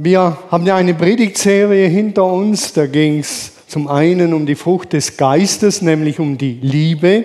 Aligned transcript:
Wir 0.00 0.38
haben 0.52 0.64
ja 0.64 0.76
eine 0.76 0.94
Predigtserie 0.94 1.88
hinter 1.88 2.24
uns, 2.24 2.72
da 2.72 2.86
ging 2.86 3.18
es 3.18 3.50
zum 3.66 3.88
einen 3.88 4.32
um 4.32 4.46
die 4.46 4.54
Frucht 4.54 4.92
des 4.92 5.16
Geistes, 5.16 5.82
nämlich 5.82 6.20
um 6.20 6.38
die 6.38 6.56
Liebe. 6.62 7.24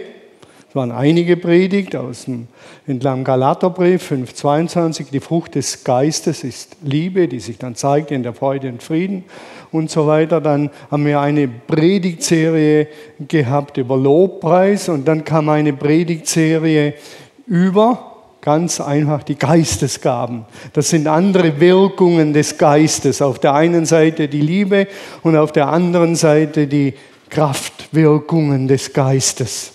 Es 0.68 0.76
waren 0.76 0.92
einige 0.92 1.38
Predigt 1.38 1.96
aus 1.96 2.26
dem 2.26 2.48
entlang 2.88 3.24
Galaterbrief 3.24 4.12
5,22. 4.12 5.12
Die 5.12 5.20
Frucht 5.20 5.54
des 5.54 5.84
Geistes 5.84 6.44
ist 6.44 6.78
Liebe, 6.82 7.28
die 7.28 7.42
sich 7.42 7.60
dann 7.60 7.76
zeigt 7.76 8.10
in 8.10 8.24
der 8.24 8.34
Freude 8.34 8.70
und 8.70 8.82
Frieden 8.82 9.24
und 9.72 9.92
so 9.92 10.08
weiter. 10.08 10.42
Dann 10.42 10.72
haben 10.90 11.06
wir 11.06 11.20
eine 11.20 11.48
Predigtserie 11.48 12.88
gehabt 13.28 13.78
über 13.78 13.98
Lobpreis 13.98 14.90
und 14.90 15.08
dann 15.08 15.24
kam 15.24 15.48
eine 15.50 15.74
Predigtserie 15.74 16.96
über 17.46 18.13
Ganz 18.44 18.82
einfach 18.82 19.24
die 19.24 19.36
Geistesgaben. 19.36 20.44
Das 20.74 20.90
sind 20.90 21.08
andere 21.08 21.62
Wirkungen 21.62 22.34
des 22.34 22.58
Geistes. 22.58 23.22
Auf 23.22 23.40
der 23.40 23.54
einen 23.54 23.86
Seite 23.86 24.28
die 24.28 24.42
Liebe 24.42 24.90
und 25.22 25.38
auf 25.38 25.54
der 25.54 25.70
anderen 25.70 26.18
Seite 26.18 26.68
die 26.68 26.94
Kraftwirkungen 27.30 28.68
des 28.68 28.92
Geistes. 28.92 29.72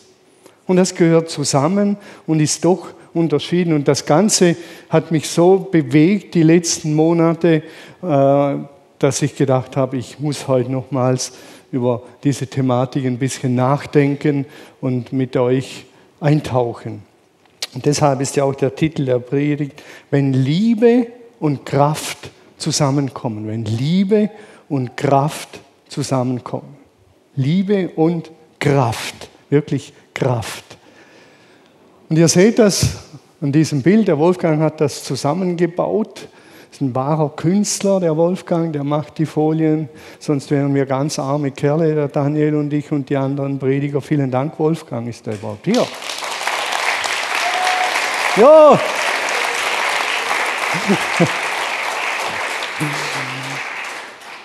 Und 0.67 0.77
das 0.77 0.95
gehört 0.95 1.31
zusammen 1.31 1.97
und 2.27 2.41
ist 2.41 2.63
doch 2.63 2.89
unterschieden. 3.15 3.73
Und 3.73 3.89
das 3.89 4.05
Ganze 4.05 4.55
hat 4.91 5.13
mich 5.13 5.31
so 5.31 5.67
bewegt 5.73 6.35
die 6.35 6.43
letzten 6.43 6.93
Monate, 6.93 7.63
äh, 8.03 8.55
dass 8.99 9.23
ich 9.23 9.35
gedacht 9.35 9.79
habe, 9.79 9.97
ich 9.97 10.21
muss 10.21 10.47
heute 10.47 10.71
nochmals 10.71 11.33
über 11.73 12.03
diese 12.23 12.47
Thematik 12.47 13.07
ein 13.07 13.17
bisschen 13.17 13.55
nachdenken 13.55 14.45
und 14.83 15.11
mit 15.15 15.39
euch 15.39 15.87
eintauchen. 16.21 17.08
Und 17.75 17.85
deshalb 17.85 18.21
ist 18.21 18.37
ja 18.37 18.45
auch 18.45 18.55
der 18.55 18.75
Titel 18.75 19.05
der 19.05 19.19
Predigt, 19.19 19.83
wenn 20.11 20.33
Liebe 20.33 21.07
und 21.39 21.67
Kraft 21.67 22.31
zusammenkommen. 22.57 23.47
Wenn 23.47 23.65
Liebe 23.65 24.31
und 24.69 24.97
Kraft 24.97 25.61
zusammenkommen. 25.89 26.77
Liebe 27.35 27.91
und 27.91 28.31
Kraft, 28.59 29.29
wirklich 29.49 29.93
Kraft. 30.13 30.65
Und 32.09 32.19
ihr 32.19 32.29
seht 32.29 32.59
das 32.59 32.97
an 33.41 33.53
diesem 33.53 33.83
Bild, 33.83 34.09
der 34.09 34.19
Wolfgang 34.19 34.61
hat 34.61 34.81
das 34.81 35.05
zusammengebaut. 35.05 36.29
Das 36.71 36.79
ist 36.79 36.81
ein 36.81 36.95
wahrer 36.95 37.31
Künstler, 37.31 38.01
der 38.01 38.17
Wolfgang, 38.17 38.73
der 38.73 38.83
macht 38.83 39.19
die 39.19 39.27
Folien. 39.27 39.89
Sonst 40.19 40.51
wären 40.51 40.75
wir 40.75 40.87
ganz 40.87 41.19
arme 41.19 41.53
Kerle, 41.53 41.95
der 41.95 42.09
Daniel 42.09 42.57
und 42.57 42.73
ich 42.73 42.91
und 42.91 43.09
die 43.09 43.17
anderen 43.17 43.59
Prediger. 43.59 44.01
Vielen 44.01 44.31
Dank, 44.31 44.59
Wolfgang, 44.59 45.09
ist 45.09 45.27
der 45.27 45.35
überhaupt 45.35 45.65
hier. 45.65 45.87
Ja. 48.39 48.79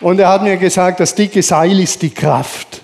Und 0.02 0.19
er 0.19 0.30
hat 0.30 0.44
mir 0.44 0.58
gesagt, 0.58 1.00
das 1.00 1.16
dicke 1.16 1.44
Seil 1.44 1.80
ist 1.80 2.02
die 2.02 2.09
Kraft. 2.09 2.81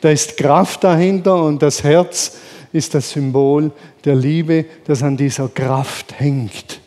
Da 0.00 0.10
ist 0.10 0.36
Kraft 0.36 0.84
dahinter 0.84 1.42
und 1.42 1.62
das 1.62 1.82
Herz 1.82 2.36
ist 2.72 2.94
das 2.94 3.10
Symbol 3.10 3.70
der 4.04 4.14
Liebe, 4.14 4.64
das 4.86 5.02
an 5.02 5.16
dieser 5.16 5.48
Kraft 5.48 6.18
hängt. 6.18 6.80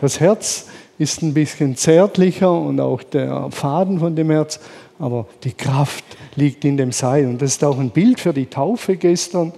Das 0.00 0.20
Herz 0.20 0.66
ist 0.98 1.22
ein 1.22 1.34
bisschen 1.34 1.76
zärtlicher 1.76 2.52
und 2.52 2.80
auch 2.80 3.02
der 3.02 3.50
Faden 3.50 3.98
von 3.98 4.14
dem 4.14 4.30
Herz, 4.30 4.60
aber 4.98 5.26
die 5.44 5.52
Kraft 5.52 6.04
liegt 6.36 6.64
in 6.64 6.76
dem 6.76 6.92
Seil. 6.92 7.26
Und 7.26 7.42
das 7.42 7.52
ist 7.52 7.64
auch 7.64 7.78
ein 7.78 7.90
Bild 7.90 8.20
für 8.20 8.32
die 8.32 8.46
Taufe 8.46 8.96
gestern. 8.96 9.52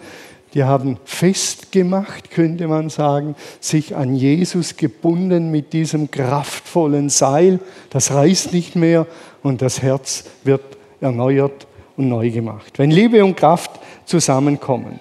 Die 0.54 0.64
haben 0.64 0.98
festgemacht, 1.04 2.30
könnte 2.30 2.68
man 2.68 2.88
sagen, 2.88 3.36
sich 3.60 3.94
an 3.94 4.14
Jesus 4.14 4.76
gebunden 4.76 5.50
mit 5.50 5.72
diesem 5.72 6.10
kraftvollen 6.10 7.10
Seil. 7.10 7.60
Das 7.90 8.12
reißt 8.12 8.52
nicht 8.52 8.74
mehr 8.74 9.06
und 9.42 9.60
das 9.60 9.82
Herz 9.82 10.24
wird 10.44 10.62
erneuert 11.00 11.66
und 11.96 12.08
neu 12.08 12.30
gemacht. 12.30 12.78
Wenn 12.78 12.90
Liebe 12.90 13.24
und 13.24 13.36
Kraft 13.36 13.72
zusammenkommen. 14.06 15.00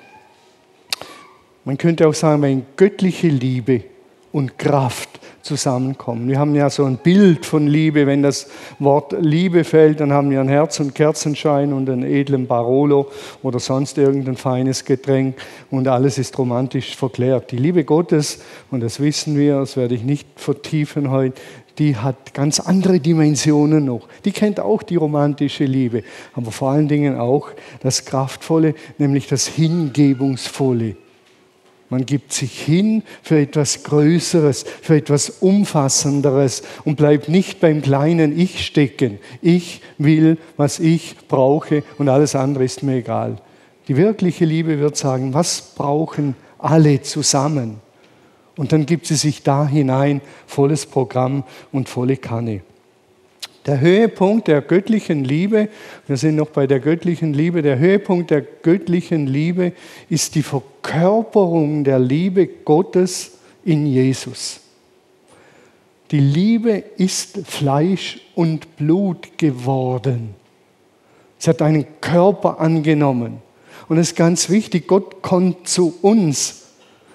Man 1.64 1.78
könnte 1.78 2.08
auch 2.08 2.14
sagen, 2.14 2.42
wenn 2.42 2.66
göttliche 2.76 3.28
Liebe 3.28 3.84
und 4.32 4.58
Kraft 4.58 5.17
zusammenkommen. 5.48 6.28
Wir 6.28 6.38
haben 6.38 6.54
ja 6.54 6.70
so 6.70 6.84
ein 6.84 6.98
Bild 6.98 7.46
von 7.46 7.66
Liebe. 7.66 8.06
Wenn 8.06 8.22
das 8.22 8.48
Wort 8.80 9.16
Liebe 9.20 9.64
fällt, 9.64 10.02
dann 10.02 10.12
haben 10.12 10.30
wir 10.30 10.42
ein 10.42 10.50
Herz 10.50 10.80
und 10.80 10.94
Kerzenschein 10.94 11.74
und 11.74 11.90
einen 11.90 12.04
edlen 12.04 12.46
Barolo 12.46 13.10
oder 13.42 13.60
sonst 13.60 13.98
irgendein 13.98 14.36
feines 14.36 14.86
Getränk 14.86 15.38
und 15.72 15.88
alles 15.88 16.18
ist 16.18 16.38
romantisch 16.38 16.96
verklärt. 16.96 17.52
Die 17.52 17.58
Liebe 17.58 17.86
Gottes, 17.86 18.40
und 18.70 18.82
das 18.82 19.00
wissen 19.00 19.38
wir, 19.38 19.60
das 19.60 19.78
werde 19.78 19.96
ich 19.96 20.04
nicht 20.04 20.28
vertiefen 20.36 21.10
heute, 21.10 21.40
die 21.80 21.96
hat 21.96 22.34
ganz 22.34 22.60
andere 22.60 23.00
Dimensionen 23.00 23.86
noch. 23.86 24.08
Die 24.26 24.32
kennt 24.32 24.60
auch 24.60 24.84
die 24.84 24.96
romantische 24.96 25.66
Liebe, 25.66 26.04
aber 26.34 26.52
vor 26.52 26.72
allen 26.72 26.88
Dingen 26.88 27.18
auch 27.18 27.50
das 27.82 28.04
Kraftvolle, 28.06 28.76
nämlich 28.98 29.28
das 29.28 29.48
Hingebungsvolle. 29.48 30.98
Man 31.90 32.06
gibt 32.06 32.34
sich 32.34 32.60
hin 32.60 33.04
für 33.24 33.40
etwas 33.40 33.84
Größeres, 33.84 34.66
für 34.82 34.98
etwas 34.98 35.30
Umfassenderes 35.30 36.64
und 36.84 36.98
bleibt 36.98 37.30
nicht 37.30 37.62
beim 37.62 37.82
kleinen 37.82 38.38
Ich 38.38 38.66
stecken. 38.66 39.20
Ich 39.42 39.82
will, 39.98 40.38
was 40.58 40.80
ich 40.80 41.16
brauche 41.30 41.84
und 41.98 42.10
alles 42.10 42.36
andere 42.36 42.66
ist 42.66 42.84
mir 42.84 42.98
egal. 42.98 43.38
Die 43.88 43.96
wirkliche 43.96 44.44
Liebe 44.44 44.80
wird 44.80 44.98
sagen, 44.98 45.34
was 45.34 45.62
brauchen 45.76 46.36
alle 46.58 47.02
zusammen? 47.04 47.80
Und 48.58 48.74
dann 48.74 48.86
gibt 48.86 49.06
sie 49.06 49.16
sich 49.16 49.44
da 49.44 49.66
hinein 49.66 50.20
volles 50.46 50.86
Programm 50.86 51.44
und 51.72 51.88
volle 51.88 52.18
Kanne. 52.18 52.62
Der 53.68 53.82
Höhepunkt 53.82 54.48
der 54.48 54.62
göttlichen 54.62 55.26
Liebe, 55.26 55.68
wir 56.08 56.16
sind 56.16 56.38
noch 56.38 56.48
bei 56.48 56.68
der 56.68 56.80
göttlichen 56.80 57.34
Liebe, 57.34 57.62
der 57.62 57.78
Höhepunkt 57.78 58.32
der 58.32 58.42
göttlichen 58.42 59.28
Liebe 59.28 59.74
ist 60.10 60.36
die 60.36 60.42
Verkörperung 60.42 61.84
der 61.84 62.00
Liebe 62.00 62.48
Gottes 62.48 63.34
in 63.66 63.86
Jesus. 63.86 64.62
Die 66.12 66.22
Liebe 66.22 66.82
ist 66.96 67.40
Fleisch 67.46 68.22
und 68.36 68.78
Blut 68.78 69.38
geworden. 69.38 70.34
Sie 71.38 71.50
hat 71.50 71.62
einen 71.62 71.86
Körper 72.00 72.62
angenommen. 72.62 73.42
Und 73.90 73.98
es 73.98 74.12
ist 74.12 74.16
ganz 74.16 74.50
wichtig, 74.50 74.88
Gott 74.88 75.22
kommt 75.22 75.68
zu 75.68 75.94
uns. 76.02 76.68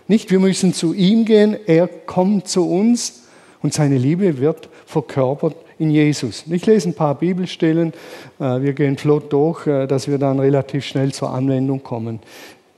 Nicht 0.06 0.30
wir 0.30 0.38
müssen 0.38 0.74
zu 0.74 0.92
ihm 0.92 1.24
gehen, 1.24 1.56
er 1.66 1.88
kommt 1.88 2.46
zu 2.46 2.68
uns 2.70 3.22
und 3.62 3.72
seine 3.72 3.96
Liebe 3.96 4.38
wird 4.38 4.68
verkörpert 4.84 5.56
in 5.78 5.90
Jesus. 5.90 6.44
Ich 6.50 6.66
lese 6.66 6.90
ein 6.90 6.94
paar 6.94 7.14
Bibelstellen, 7.14 7.92
äh, 8.38 8.60
wir 8.60 8.72
gehen 8.72 8.96
flott 8.96 9.32
durch, 9.32 9.66
äh, 9.66 9.86
dass 9.86 10.08
wir 10.08 10.18
dann 10.18 10.38
relativ 10.38 10.84
schnell 10.84 11.12
zur 11.12 11.30
Anwendung 11.30 11.82
kommen. 11.82 12.20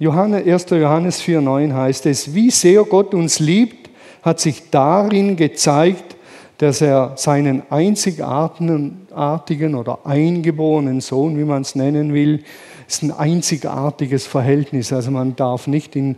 1. 0.01 0.71
Johannes 0.71 1.23
4,9 1.23 1.73
heißt 1.73 2.07
es, 2.07 2.35
wie 2.35 2.51
sehr 2.51 2.83
Gott 2.85 3.15
uns 3.15 3.39
liebt, 3.39 3.91
hat 4.23 4.41
sich 4.41 4.71
darin 4.71 5.37
gezeigt, 5.37 6.17
dass 6.59 6.81
er 6.81 7.13
seinen 7.17 7.63
einzigartigen 7.71 9.75
oder 9.75 10.01
eingeborenen 10.05 11.01
Sohn, 11.01 11.39
wie 11.39 11.45
man 11.45 11.63
es 11.63 11.75
nennen 11.75 12.15
will, 12.15 12.45
ist 12.87 13.03
ein 13.03 13.13
einzigartiges 13.13 14.27
Verhältnis. 14.27 14.93
Also 14.93 15.11
man 15.11 15.37
darf 15.37 15.67
nicht 15.67 15.97
in 15.97 16.17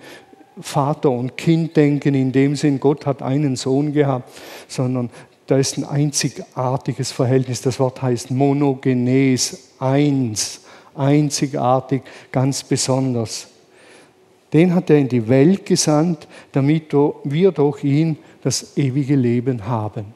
Vater 0.60 1.10
und 1.10 1.36
Kind 1.36 1.76
denken, 1.76 2.15
in 2.15 2.32
dem 2.32 2.56
Sinn, 2.56 2.81
Gott 2.81 3.06
hat 3.06 3.22
einen 3.22 3.56
Sohn 3.56 3.92
gehabt, 3.92 4.31
sondern 4.69 5.10
da 5.47 5.59
ist 5.59 5.79
ein 5.79 5.84
einzigartiges 5.84 7.12
Verhältnis. 7.12 7.61
Das 7.62 7.79
Wort 7.79 8.03
heißt 8.03 8.31
monogenes, 8.31 9.71
eins, 9.79 10.61
einzigartig, 10.95 12.03
ganz 12.33 12.65
besonders. 12.65 13.49
Den 14.53 14.75
hat 14.75 14.91
er 14.91 14.99
in 14.99 15.09
die 15.09 15.29
Welt 15.29 15.67
gesandt, 15.67 16.27
damit 16.53 16.93
wir 16.93 17.53
durch 17.53 17.84
ihn 17.84 18.19
das 18.43 18.77
ewige 18.77 19.17
Leben 19.17 19.67
haben. 19.67 20.07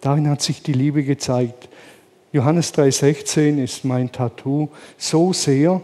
Darin 0.00 0.28
hat 0.28 0.42
sich 0.42 0.62
die 0.62 0.72
Liebe 0.72 1.04
gezeigt. 1.04 1.68
Johannes 2.32 2.74
3:16 2.74 3.62
ist 3.62 3.84
mein 3.84 4.10
Tattoo. 4.10 4.68
So 4.98 5.32
sehr 5.32 5.80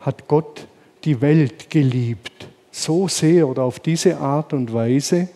hat 0.00 0.26
Gott 0.26 0.66
die 1.04 1.20
Welt 1.20 1.70
geliebt. 1.70 2.48
So 2.70 3.08
sehr 3.08 3.46
oder 3.46 3.62
auf 3.62 3.78
diese 3.78 4.18
Art 4.18 4.52
und 4.52 4.72
Weise, 4.72 5.28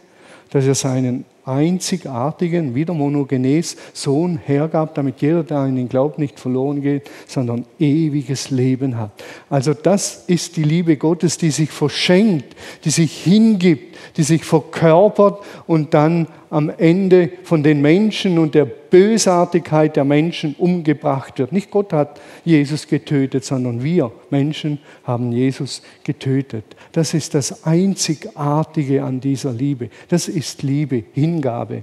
dass 0.51 0.67
er 0.67 0.75
seinen 0.75 1.25
einzigartigen, 1.47 2.75
wieder 2.75 2.93
monogenes 2.93 3.77
Sohn 3.93 4.39
hergab, 4.45 4.95
damit 4.95 5.23
jeder, 5.23 5.45
der 5.45 5.59
an 5.59 5.77
ihn 5.77 5.89
glaubt, 5.89 6.19
nicht 6.19 6.39
verloren 6.41 6.83
geht, 6.83 7.09
sondern 7.27 7.65
ewiges 7.79 8.51
Leben 8.51 8.99
hat. 8.99 9.13
Also 9.49 9.73
das 9.73 10.25
ist 10.27 10.57
die 10.57 10.65
Liebe 10.65 10.97
Gottes, 10.97 11.39
die 11.39 11.51
sich 11.51 11.71
verschenkt, 11.71 12.57
die 12.85 12.91
sich 12.91 13.23
hingibt, 13.23 13.96
die 14.17 14.23
sich 14.23 14.45
verkörpert 14.45 15.45
und 15.67 15.95
dann 15.95 16.27
am 16.51 16.71
Ende 16.71 17.31
von 17.43 17.63
den 17.63 17.81
Menschen 17.83 18.39
und 18.39 18.55
der 18.55 18.65
Bösartigkeit 18.65 19.97
der 19.97 20.05
Menschen 20.05 20.55
umgebracht 20.59 21.39
wird. 21.39 21.53
Nicht 21.53 21.71
Gott 21.71 21.93
hat 21.93 22.21
Jesus 22.45 22.87
getötet, 22.87 23.45
sondern 23.45 23.83
wir 23.83 24.13
Menschen 24.31 24.79
haben 25.05 25.33
Jesus 25.33 25.83
getötet. 26.05 26.65
Das 26.93 27.15
ist 27.15 27.35
das 27.35 27.65
Einzigartige 27.65 29.03
an 29.03 29.21
dieser 29.21 29.53
Liebe. 29.53 29.91
Das 30.09 30.29
ist 30.29 30.63
Liebe, 30.63 31.05
Hingabe. 31.13 31.83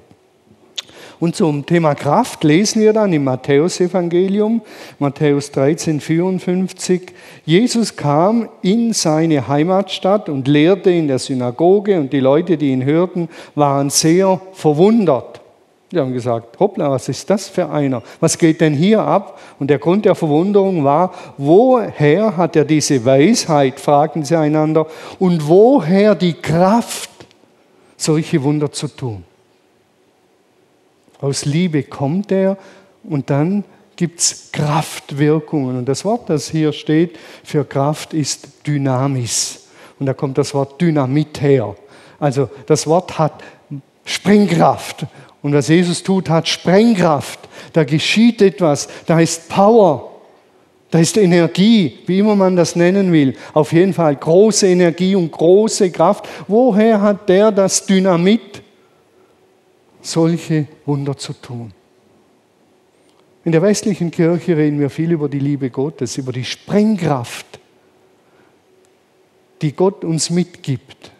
Und 1.19 1.35
zum 1.35 1.65
Thema 1.65 1.95
Kraft 1.95 2.43
lesen 2.43 2.81
wir 2.81 2.93
dann 2.93 3.13
im 3.13 3.23
Matthäusevangelium, 3.23 4.61
Matthäus 4.99 5.51
13, 5.51 5.99
54. 5.99 7.13
Jesus 7.45 7.95
kam 7.95 8.49
in 8.61 8.93
seine 8.93 9.47
Heimatstadt 9.47 10.29
und 10.29 10.47
lehrte 10.47 10.89
in 10.91 11.07
der 11.07 11.19
Synagoge 11.19 11.99
und 11.99 12.11
die 12.11 12.19
Leute, 12.19 12.57
die 12.57 12.71
ihn 12.71 12.83
hörten, 12.83 13.29
waren 13.55 13.89
sehr 13.89 14.41
verwundert. 14.53 15.41
Die 15.93 15.99
haben 15.99 16.13
gesagt, 16.13 16.59
hoppla, 16.59 16.89
was 16.89 17.07
ist 17.07 17.29
das 17.29 17.47
für 17.47 17.69
einer? 17.69 18.01
Was 18.19 18.39
geht 18.39 18.61
denn 18.61 18.73
hier 18.73 19.03
ab? 19.03 19.39
Und 19.59 19.69
der 19.69 19.77
Grund 19.77 20.05
der 20.05 20.15
Verwunderung 20.15 20.83
war, 20.83 21.13
woher 21.37 22.35
hat 22.35 22.55
er 22.55 22.65
diese 22.65 23.05
Weisheit, 23.05 23.79
fragten 23.79 24.25
sie 24.25 24.35
einander, 24.35 24.87
und 25.19 25.47
woher 25.47 26.15
die 26.15 26.33
Kraft, 26.33 27.11
solche 27.95 28.41
Wunder 28.41 28.71
zu 28.71 28.87
tun? 28.87 29.23
Aus 31.23 31.45
Liebe 31.45 31.83
kommt 31.83 32.33
er 32.33 32.57
und 33.05 33.29
dann 33.29 33.63
gibt 33.95 34.19
es 34.19 34.49
Kraftwirkungen. 34.51 35.77
Und 35.77 35.87
das 35.87 36.03
Wort, 36.03 36.29
das 36.29 36.49
hier 36.49 36.73
steht 36.73 37.17
für 37.45 37.63
Kraft, 37.63 38.13
ist 38.13 38.49
Dynamis. 38.67 39.67
Und 39.99 40.07
da 40.07 40.13
kommt 40.13 40.37
das 40.37 40.53
Wort 40.53 40.81
Dynamit 40.81 41.41
her. 41.41 41.77
Also 42.19 42.49
das 42.65 42.87
Wort 42.87 43.17
hat 43.17 43.41
Sprengkraft. 44.03 45.05
Und 45.41 45.53
was 45.53 45.69
Jesus 45.69 46.03
tut, 46.03 46.29
hat 46.29 46.45
Sprengkraft. 46.49 47.39
Da 47.71 47.85
geschieht 47.85 48.41
etwas. 48.41 48.89
Da 49.05 49.17
ist 49.21 49.47
Power. 49.47 50.11
Da 50.91 50.99
ist 50.99 51.15
Energie, 51.15 51.99
wie 52.05 52.19
immer 52.19 52.35
man 52.35 52.57
das 52.57 52.75
nennen 52.75 53.13
will. 53.13 53.33
Auf 53.53 53.71
jeden 53.71 53.93
Fall 53.93 54.17
große 54.17 54.67
Energie 54.67 55.15
und 55.15 55.31
große 55.31 55.89
Kraft. 55.89 56.27
Woher 56.49 56.99
hat 56.99 57.29
der 57.29 57.49
das 57.53 57.85
Dynamit, 57.85 58.62
solche 60.03 60.67
Wunder 60.85 61.17
zu 61.17 61.33
tun? 61.33 61.73
In 63.45 63.51
der 63.51 63.61
westlichen 63.61 64.11
Kirche 64.11 64.55
reden 64.55 64.79
wir 64.79 64.89
viel 64.89 65.11
über 65.11 65.27
die 65.27 65.39
Liebe 65.39 65.69
Gottes, 65.69 66.17
über 66.17 66.31
die 66.31 66.45
Sprengkraft, 66.45 67.59
die 69.61 69.73
Gott 69.73 70.05
uns 70.05 70.29
mitgibt 70.29 71.11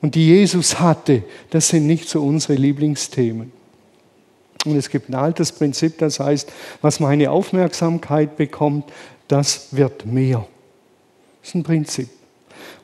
und 0.00 0.16
die 0.16 0.26
Jesus 0.26 0.80
hatte, 0.80 1.22
das 1.50 1.68
sind 1.68 1.86
nicht 1.86 2.08
so 2.08 2.22
unsere 2.22 2.54
Lieblingsthemen. 2.54 3.52
Und 4.64 4.76
es 4.76 4.90
gibt 4.90 5.08
ein 5.08 5.14
altes 5.14 5.52
Prinzip, 5.52 5.98
das 5.98 6.20
heißt, 6.20 6.52
was 6.80 7.00
meine 7.00 7.30
Aufmerksamkeit 7.30 8.36
bekommt, 8.36 8.92
das 9.28 9.68
wird 9.70 10.06
mehr. 10.06 10.46
Das 11.40 11.50
ist 11.50 11.54
ein 11.54 11.62
Prinzip. 11.62 12.08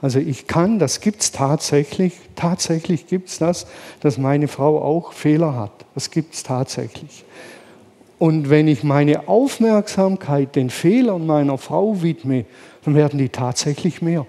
Also 0.00 0.18
ich 0.18 0.46
kann, 0.46 0.78
das 0.78 1.00
gibt 1.00 1.22
es 1.22 1.32
tatsächlich, 1.32 2.14
tatsächlich 2.34 3.06
gibt 3.06 3.28
es 3.28 3.38
das, 3.38 3.66
dass 4.00 4.18
meine 4.18 4.48
Frau 4.48 4.80
auch 4.80 5.12
Fehler 5.12 5.54
hat. 5.56 5.84
Das 5.94 6.10
gibt 6.10 6.34
es 6.34 6.42
tatsächlich. 6.42 7.24
Und 8.18 8.50
wenn 8.50 8.66
ich 8.66 8.82
meine 8.82 9.28
Aufmerksamkeit 9.28 10.56
den 10.56 10.70
Fehlern 10.70 11.26
meiner 11.26 11.56
Frau 11.56 12.02
widme, 12.02 12.44
dann 12.84 12.94
werden 12.94 13.18
die 13.18 13.28
tatsächlich 13.28 14.02
mehr. 14.02 14.26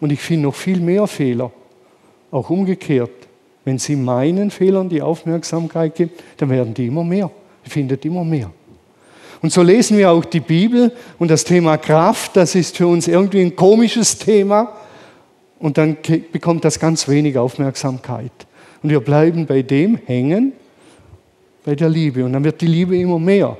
Und 0.00 0.12
ich 0.12 0.20
finde 0.20 0.44
noch 0.44 0.54
viel 0.54 0.80
mehr 0.80 1.06
Fehler. 1.06 1.50
Auch 2.30 2.50
umgekehrt, 2.50 3.10
wenn 3.64 3.78
Sie 3.78 3.96
meinen 3.96 4.50
Fehlern 4.50 4.88
die 4.88 5.02
Aufmerksamkeit 5.02 5.94
geben, 5.94 6.12
dann 6.36 6.50
werden 6.50 6.72
die 6.72 6.86
immer 6.86 7.04
mehr. 7.04 7.30
Ihr 7.64 7.70
findet 7.70 8.04
immer 8.04 8.24
mehr. 8.24 8.50
Und 9.42 9.52
so 9.52 9.62
lesen 9.62 9.98
wir 9.98 10.10
auch 10.10 10.24
die 10.24 10.40
Bibel 10.40 10.92
und 11.18 11.30
das 11.30 11.44
Thema 11.44 11.76
Kraft, 11.76 12.36
das 12.36 12.54
ist 12.54 12.76
für 12.76 12.86
uns 12.86 13.08
irgendwie 13.08 13.40
ein 13.40 13.54
komisches 13.54 14.18
Thema. 14.18 14.72
Und 15.58 15.78
dann 15.78 15.96
bekommt 16.32 16.64
das 16.64 16.78
ganz 16.78 17.08
wenig 17.08 17.38
Aufmerksamkeit. 17.38 18.32
Und 18.82 18.90
wir 18.90 19.00
bleiben 19.00 19.46
bei 19.46 19.62
dem 19.62 19.96
hängen, 20.06 20.52
bei 21.64 21.74
der 21.74 21.88
Liebe. 21.88 22.24
Und 22.24 22.32
dann 22.32 22.44
wird 22.44 22.60
die 22.60 22.66
Liebe 22.66 22.96
immer 22.96 23.18
mehr. 23.18 23.56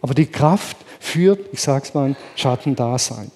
Aber 0.00 0.14
die 0.14 0.26
Kraft 0.26 0.76
führt, 1.00 1.40
ich 1.52 1.60
sage 1.60 1.84
es 1.84 1.94
mal, 1.94 2.10
ein 2.10 2.16
Schattendasein. 2.36 3.30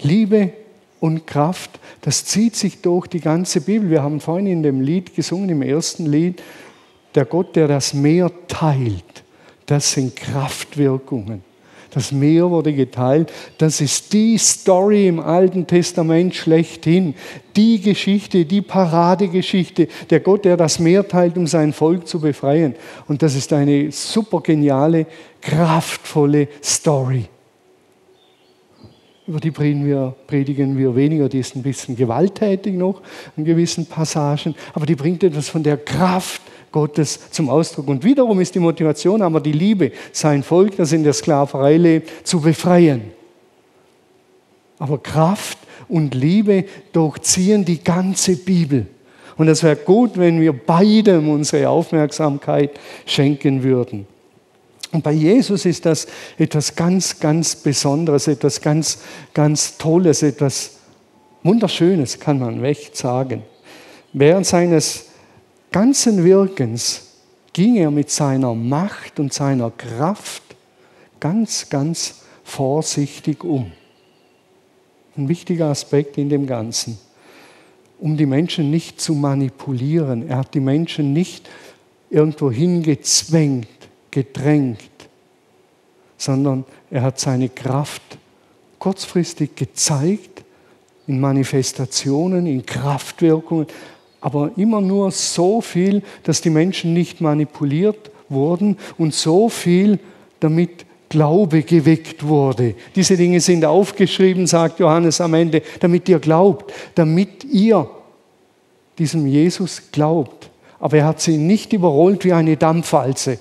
Liebe 0.00 0.52
und 1.00 1.26
Kraft, 1.26 1.78
das 2.00 2.24
zieht 2.24 2.56
sich 2.56 2.82
durch 2.82 3.06
die 3.06 3.20
ganze 3.20 3.60
Bibel. 3.60 3.90
Wir 3.90 4.02
haben 4.02 4.20
vorhin 4.20 4.46
in 4.46 4.62
dem 4.62 4.80
Lied 4.80 5.14
gesungen, 5.14 5.48
im 5.48 5.62
ersten 5.62 6.06
Lied, 6.06 6.42
der 7.14 7.24
Gott, 7.24 7.56
der 7.56 7.68
das 7.68 7.94
Meer 7.94 8.30
teilt, 8.48 9.21
das 9.66 9.92
sind 9.92 10.16
Kraftwirkungen. 10.16 11.42
Das 11.90 12.10
Meer 12.10 12.50
wurde 12.50 12.72
geteilt. 12.72 13.30
Das 13.58 13.82
ist 13.82 14.14
die 14.14 14.38
Story 14.38 15.08
im 15.08 15.20
Alten 15.20 15.66
Testament 15.66 16.34
schlechthin. 16.34 17.14
Die 17.54 17.80
Geschichte, 17.80 18.46
die 18.46 18.62
Paradegeschichte. 18.62 19.88
Der 20.08 20.20
Gott, 20.20 20.46
der 20.46 20.56
das 20.56 20.78
Meer 20.78 21.06
teilt, 21.06 21.36
um 21.36 21.46
sein 21.46 21.74
Volk 21.74 22.08
zu 22.08 22.18
befreien. 22.18 22.76
Und 23.08 23.22
das 23.22 23.34
ist 23.34 23.52
eine 23.52 23.92
super 23.92 24.40
geniale, 24.40 25.06
kraftvolle 25.42 26.48
Story 26.62 27.28
über 29.26 29.40
die 29.40 29.50
predigen 29.50 29.86
wir, 29.86 30.14
predigen 30.26 30.76
wir 30.76 30.96
weniger, 30.96 31.28
die 31.28 31.38
ist 31.38 31.54
ein 31.54 31.62
bisschen 31.62 31.96
gewalttätig 31.96 32.74
noch 32.74 33.00
in 33.36 33.44
gewissen 33.44 33.86
Passagen, 33.86 34.54
aber 34.74 34.84
die 34.84 34.96
bringt 34.96 35.22
etwas 35.22 35.48
von 35.48 35.62
der 35.62 35.76
Kraft 35.76 36.42
Gottes 36.72 37.30
zum 37.30 37.48
Ausdruck. 37.48 37.88
Und 37.88 38.02
wiederum 38.02 38.40
ist 38.40 38.54
die 38.54 38.60
Motivation 38.60 39.22
aber 39.22 39.40
die 39.40 39.52
Liebe, 39.52 39.92
sein 40.12 40.42
Volk, 40.42 40.76
das 40.76 40.92
in 40.92 41.04
der 41.04 41.12
Sklaverei 41.12 41.76
lebt, 41.76 42.26
zu 42.26 42.40
befreien. 42.40 43.12
Aber 44.78 44.98
Kraft 44.98 45.58
und 45.88 46.14
Liebe 46.14 46.64
durchziehen 46.92 47.64
die 47.64 47.84
ganze 47.84 48.36
Bibel. 48.36 48.86
Und 49.36 49.48
es 49.48 49.62
wäre 49.62 49.76
gut, 49.76 50.16
wenn 50.16 50.40
wir 50.40 50.52
beidem 50.52 51.28
unsere 51.28 51.68
Aufmerksamkeit 51.68 52.72
schenken 53.06 53.62
würden. 53.62 54.06
Und 54.92 55.02
bei 55.02 55.12
Jesus 55.12 55.64
ist 55.64 55.86
das 55.86 56.06
etwas 56.38 56.76
ganz, 56.76 57.18
ganz 57.18 57.56
Besonderes, 57.56 58.28
etwas 58.28 58.60
ganz, 58.60 58.98
ganz 59.32 59.78
Tolles, 59.78 60.22
etwas 60.22 60.78
Wunderschönes, 61.42 62.20
kann 62.20 62.38
man 62.38 62.62
echt 62.62 62.96
sagen. 62.96 63.42
Während 64.12 64.46
seines 64.46 65.06
ganzen 65.72 66.22
Wirkens 66.24 67.08
ging 67.52 67.76
er 67.76 67.90
mit 67.90 68.10
seiner 68.10 68.54
Macht 68.54 69.18
und 69.18 69.32
seiner 69.32 69.70
Kraft 69.70 70.42
ganz, 71.18 71.68
ganz 71.68 72.22
vorsichtig 72.44 73.42
um. 73.44 73.72
Ein 75.16 75.28
wichtiger 75.28 75.66
Aspekt 75.66 76.18
in 76.18 76.28
dem 76.28 76.46
Ganzen. 76.46 76.98
Um 77.98 78.16
die 78.16 78.26
Menschen 78.26 78.70
nicht 78.70 79.00
zu 79.00 79.14
manipulieren. 79.14 80.28
Er 80.28 80.38
hat 80.38 80.54
die 80.54 80.60
Menschen 80.60 81.12
nicht 81.12 81.48
irgendwo 82.10 82.50
hingezwängt, 82.50 83.68
gedrängt, 84.10 84.80
sondern 86.16 86.64
er 86.90 87.02
hat 87.02 87.20
seine 87.20 87.48
Kraft 87.48 88.02
kurzfristig 88.78 89.54
gezeigt 89.54 90.42
in 91.06 91.20
Manifestationen, 91.20 92.46
in 92.46 92.66
Kraftwirkungen, 92.66 93.66
aber 94.22 94.52
immer 94.56 94.80
nur 94.80 95.10
so 95.10 95.60
viel, 95.60 96.02
dass 96.22 96.40
die 96.40 96.50
Menschen 96.50 96.94
nicht 96.94 97.20
manipuliert 97.20 98.10
wurden 98.28 98.78
und 98.96 99.12
so 99.12 99.50
viel, 99.50 99.98
damit 100.40 100.86
Glaube 101.10 101.62
geweckt 101.62 102.26
wurde. 102.26 102.74
Diese 102.96 103.18
Dinge 103.18 103.40
sind 103.40 103.66
aufgeschrieben, 103.66 104.46
sagt 104.46 104.78
Johannes 104.78 105.20
am 105.20 105.34
Ende, 105.34 105.60
damit 105.80 106.08
ihr 106.08 106.18
glaubt, 106.18 106.72
damit 106.94 107.44
ihr 107.44 107.90
diesem 108.98 109.26
Jesus 109.26 109.90
glaubt. 109.92 110.48
Aber 110.80 110.96
er 110.96 111.04
hat 111.04 111.20
sie 111.20 111.36
nicht 111.36 111.72
überrollt 111.74 112.24
wie 112.24 112.32
eine 112.32 112.56
Dampfwalze. 112.56 113.38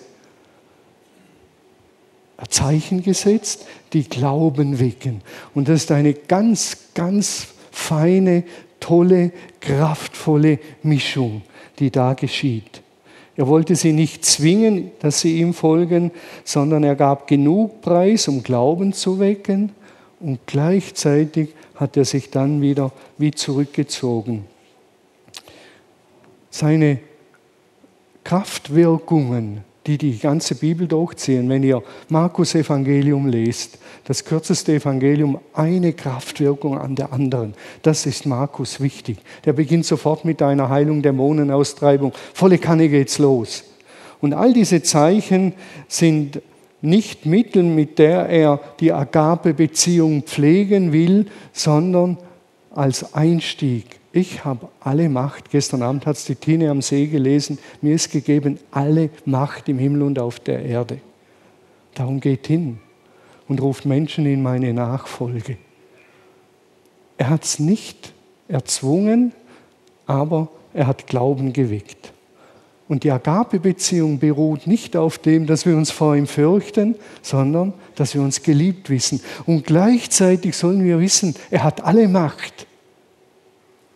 Zeichen 2.50 3.03
gesetzt, 3.03 3.65
die 3.93 4.03
Glauben 4.03 4.79
wecken. 4.79 5.21
Und 5.53 5.69
das 5.69 5.83
ist 5.83 5.91
eine 5.91 6.13
ganz, 6.13 6.77
ganz 6.95 7.47
feine, 7.71 8.43
tolle, 8.81 9.31
kraftvolle 9.61 10.59
Mischung, 10.83 11.43
die 11.79 11.89
da 11.89 12.13
geschieht. 12.13 12.81
Er 13.38 13.47
wollte 13.47 13.75
sie 13.75 13.93
nicht 13.93 14.25
zwingen, 14.25 14.91
dass 15.00 15.21
sie 15.21 15.39
ihm 15.39 15.53
folgen, 15.53 16.11
sondern 16.43 16.83
er 16.83 16.95
gab 16.95 17.27
genug 17.27 17.81
Preis, 17.81 18.27
um 18.27 18.43
Glauben 18.43 18.91
zu 18.91 19.19
wecken 19.19 19.71
und 20.19 20.39
gleichzeitig 20.45 21.50
hat 21.75 21.95
er 21.95 22.05
sich 22.05 22.29
dann 22.29 22.61
wieder 22.61 22.91
wie 23.17 23.31
zurückgezogen. 23.31 24.45
Seine 26.50 27.00
Kraftwirkungen 28.23 29.63
die 29.88 29.97
die 29.97 30.17
ganze 30.17 30.55
Bibel 30.55 30.88
durchziehen. 30.88 31.50
Wenn 31.50 31.63
ihr 31.63 31.81
Markus 32.09 32.55
Evangelium 32.55 33.27
lest, 33.27 33.79
das 34.05 34.25
kürzeste 34.25 34.73
Evangelium, 34.73 35.39
eine 35.53 35.93
Kraftwirkung 35.93 36.77
an 36.77 36.95
der 36.95 37.13
anderen. 37.13 37.53
Das 37.81 38.05
ist 38.05 38.25
Markus 38.25 38.79
wichtig. 38.79 39.17
Der 39.45 39.53
beginnt 39.53 39.85
sofort 39.85 40.25
mit 40.25 40.41
einer 40.41 40.69
Heilung, 40.69 41.01
Dämonenaustreibung. 41.01 42.13
Volle 42.33 42.57
Kanne 42.57 42.89
geht's 42.89 43.17
los. 43.17 43.63
Und 44.19 44.33
all 44.33 44.53
diese 44.53 44.83
Zeichen 44.83 45.53
sind 45.88 46.41
nicht 46.81 47.25
Mittel, 47.25 47.63
mit 47.63 48.00
der 48.00 48.27
er 48.29 48.59
die 48.79 48.91
Agape-Beziehung 48.91 50.23
pflegen 50.23 50.91
will, 50.91 51.27
sondern 51.53 52.17
als 52.73 53.13
Einstieg 53.13 54.00
Ich 54.13 54.44
habe 54.44 54.68
alle 54.82 55.08
Macht. 55.08 55.51
Gestern 55.51 55.82
Abend 55.82 56.06
hat 56.06 56.18
es 56.18 56.25
die 56.25 56.36
Tine 56.36 56.70
am 56.70 56.82
See 56.82 57.08
gelesen. 57.08 57.58
Mir 57.82 57.96
ist 57.96 58.12
gegeben 58.12 58.60
alle 58.72 59.10
Macht 59.25 59.70
im 59.70 59.80
Himmel 59.80 60.01
und 60.03 60.20
auf 60.20 60.39
der 60.39 60.63
Erde. 60.63 61.00
Darum 61.94 62.20
geht 62.20 62.48
hin 62.48 62.80
und 63.48 63.62
ruft 63.62 63.86
Menschen 63.86 64.25
in 64.25 64.44
meine 64.44 64.74
Nachfolge. 64.74 65.58
Er 67.18 67.30
hat 67.30 67.44
es 67.44 67.60
nicht 67.60 68.13
erzwungen, 68.48 69.32
aber 70.06 70.50
er 70.74 70.88
hat 70.88 71.08
Glauben 71.08 71.53
geweckt. 71.53 72.12
Und 72.89 73.06
die 73.06 73.12
Agape-Beziehung 73.12 74.20
beruht 74.20 74.68
nicht 74.68 74.98
auf 74.98 75.18
dem, 75.18 75.48
dass 75.48 75.65
wir 75.65 75.77
uns 75.77 75.91
vor 75.91 76.15
ihm 76.15 76.27
fürchten, 76.27 76.96
sondern 77.22 77.74
dass 77.96 78.15
wir 78.15 78.22
uns 78.22 78.44
geliebt 78.44 78.89
wissen. 78.89 79.22
Und 79.46 79.65
gleichzeitig 79.65 80.58
sollen 80.58 80.84
wir 80.84 81.00
wissen, 81.00 81.36
er 81.51 81.63
hat 81.63 81.86
alle 81.86 82.10
Macht. 82.10 82.68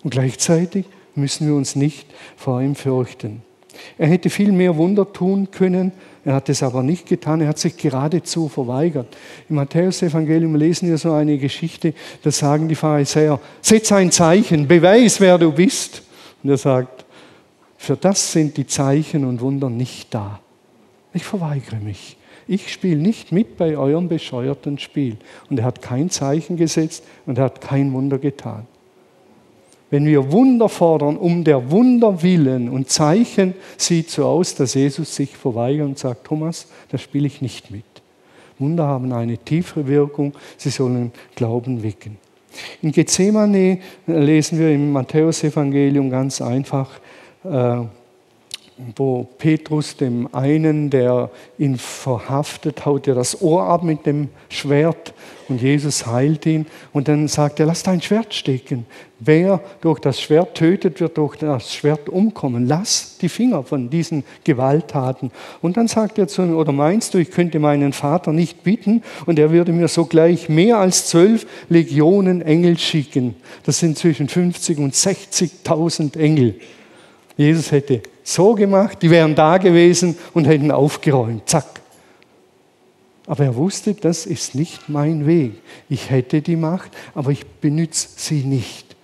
Und 0.05 0.11
gleichzeitig 0.11 0.85
müssen 1.15 1.47
wir 1.47 1.55
uns 1.55 1.75
nicht 1.75 2.05
vor 2.37 2.61
ihm 2.61 2.75
fürchten. 2.75 3.41
Er 3.97 4.07
hätte 4.07 4.29
viel 4.29 4.51
mehr 4.51 4.77
Wunder 4.77 5.11
tun 5.11 5.49
können, 5.49 5.93
er 6.23 6.35
hat 6.35 6.47
es 6.47 6.61
aber 6.61 6.83
nicht 6.83 7.07
getan, 7.07 7.41
er 7.41 7.47
hat 7.47 7.57
sich 7.57 7.75
geradezu 7.75 8.47
verweigert. 8.47 9.07
Im 9.49 9.55
Matthäus-Evangelium 9.55 10.53
lesen 10.57 10.89
wir 10.89 10.99
so 10.99 11.11
eine 11.11 11.39
Geschichte, 11.39 11.95
da 12.21 12.29
sagen 12.29 12.67
die 12.67 12.75
Pharisäer, 12.75 13.39
setz 13.61 13.91
ein 13.91 14.11
Zeichen, 14.11 14.67
beweis, 14.67 15.19
wer 15.19 15.39
du 15.39 15.51
bist. 15.51 16.03
Und 16.43 16.51
er 16.51 16.57
sagt, 16.57 17.03
für 17.75 17.97
das 17.97 18.31
sind 18.31 18.57
die 18.57 18.67
Zeichen 18.67 19.25
und 19.25 19.41
Wunder 19.41 19.71
nicht 19.71 20.13
da. 20.13 20.39
Ich 21.15 21.23
verweigere 21.23 21.77
mich. 21.77 22.15
Ich 22.47 22.71
spiele 22.71 23.01
nicht 23.01 23.31
mit 23.31 23.57
bei 23.57 23.75
eurem 23.75 24.07
bescheuerten 24.07 24.77
Spiel. 24.77 25.17
Und 25.49 25.57
er 25.57 25.65
hat 25.65 25.81
kein 25.81 26.11
Zeichen 26.11 26.57
gesetzt 26.57 27.03
und 27.25 27.39
er 27.39 27.45
hat 27.45 27.59
kein 27.59 27.91
Wunder 27.91 28.19
getan. 28.19 28.67
Wenn 29.89 30.05
wir 30.05 30.31
Wunder 30.31 30.67
fordern, 30.67 31.15
um 31.15 31.43
der 31.43 31.69
Wunder 31.71 32.23
willen 32.23 32.69
und 32.69 32.89
Zeichen 32.89 33.53
sieht 33.77 34.09
so 34.09 34.25
aus, 34.25 34.55
dass 34.55 34.73
Jesus 34.73 35.15
sich 35.15 35.37
verweigert 35.37 35.87
und 35.87 35.99
sagt, 35.99 36.25
Thomas, 36.25 36.67
da 36.89 36.97
spiele 36.97 37.27
ich 37.27 37.41
nicht 37.41 37.69
mit. 37.71 37.83
Wunder 38.57 38.87
haben 38.87 39.11
eine 39.11 39.37
tiefere 39.37 39.87
Wirkung, 39.87 40.33
sie 40.57 40.69
sollen 40.69 41.11
Glauben 41.35 41.83
wecken. 41.83 42.17
In 42.81 42.91
Gethsemane 42.91 43.79
lesen 44.07 44.59
wir 44.59 44.71
im 44.71 44.91
Matthäusevangelium 44.91 46.09
ganz 46.09 46.41
einfach, 46.41 46.89
äh, 47.43 47.81
wo 48.95 49.27
Petrus 49.37 49.95
dem 49.95 50.33
einen, 50.33 50.89
der 50.89 51.29
ihn 51.57 51.77
verhaftet, 51.77 52.85
haut 52.85 53.07
er 53.07 53.15
das 53.15 53.41
Ohr 53.41 53.63
ab 53.63 53.83
mit 53.83 54.05
dem 54.05 54.29
Schwert 54.49 55.13
und 55.47 55.61
Jesus 55.61 56.05
heilt 56.05 56.45
ihn. 56.45 56.65
Und 56.91 57.07
dann 57.07 57.27
sagt 57.29 57.59
er, 57.59 57.67
lass 57.67 57.83
dein 57.83 58.01
Schwert 58.01 58.33
stecken. 58.33 58.85
Wer 59.19 59.61
durch 59.79 59.99
das 59.99 60.19
Schwert 60.19 60.55
tötet, 60.55 60.99
wird 60.99 61.17
durch 61.17 61.37
das 61.37 61.73
Schwert 61.73 62.09
umkommen. 62.09 62.67
Lass 62.67 63.17
die 63.21 63.29
Finger 63.29 63.63
von 63.63 63.89
diesen 63.89 64.25
Gewalttaten. 64.43 65.31
Und 65.61 65.77
dann 65.77 65.87
sagt 65.87 66.17
er 66.17 66.27
zu 66.27 66.41
ihm, 66.41 66.57
oder 66.57 66.73
meinst 66.73 67.13
du, 67.13 67.17
ich 67.19 67.31
könnte 67.31 67.59
meinen 67.59 67.93
Vater 67.93 68.33
nicht 68.33 68.63
bitten 68.63 69.03
und 69.25 69.39
er 69.39 69.51
würde 69.51 69.71
mir 69.71 69.87
sogleich 69.87 70.49
mehr 70.49 70.79
als 70.79 71.07
zwölf 71.07 71.47
Legionen 71.69 72.41
Engel 72.41 72.77
schicken. 72.77 73.35
Das 73.63 73.79
sind 73.79 73.97
zwischen 73.97 74.27
50 74.27 74.79
und 74.79 74.93
60.000 74.95 76.17
Engel. 76.17 76.55
Jesus 77.37 77.71
hätte 77.71 78.01
so 78.25 78.55
gemacht, 78.55 79.01
die 79.01 79.11
wären 79.11 79.35
da 79.35 79.57
gewesen 79.57 80.17
und 80.33 80.45
hätten 80.45 80.71
aufgeräumt. 80.71 81.47
Zack. 81.47 81.79
Aber 83.27 83.45
er 83.45 83.55
wusste, 83.55 83.93
das 83.93 84.25
ist 84.25 84.55
nicht 84.55 84.89
mein 84.89 85.25
Weg. 85.25 85.53
Ich 85.89 86.09
hätte 86.09 86.41
die 86.41 86.55
Macht, 86.55 86.91
aber 87.13 87.31
ich 87.31 87.45
benütze 87.45 88.09
sie 88.17 88.43
nicht 88.43 88.95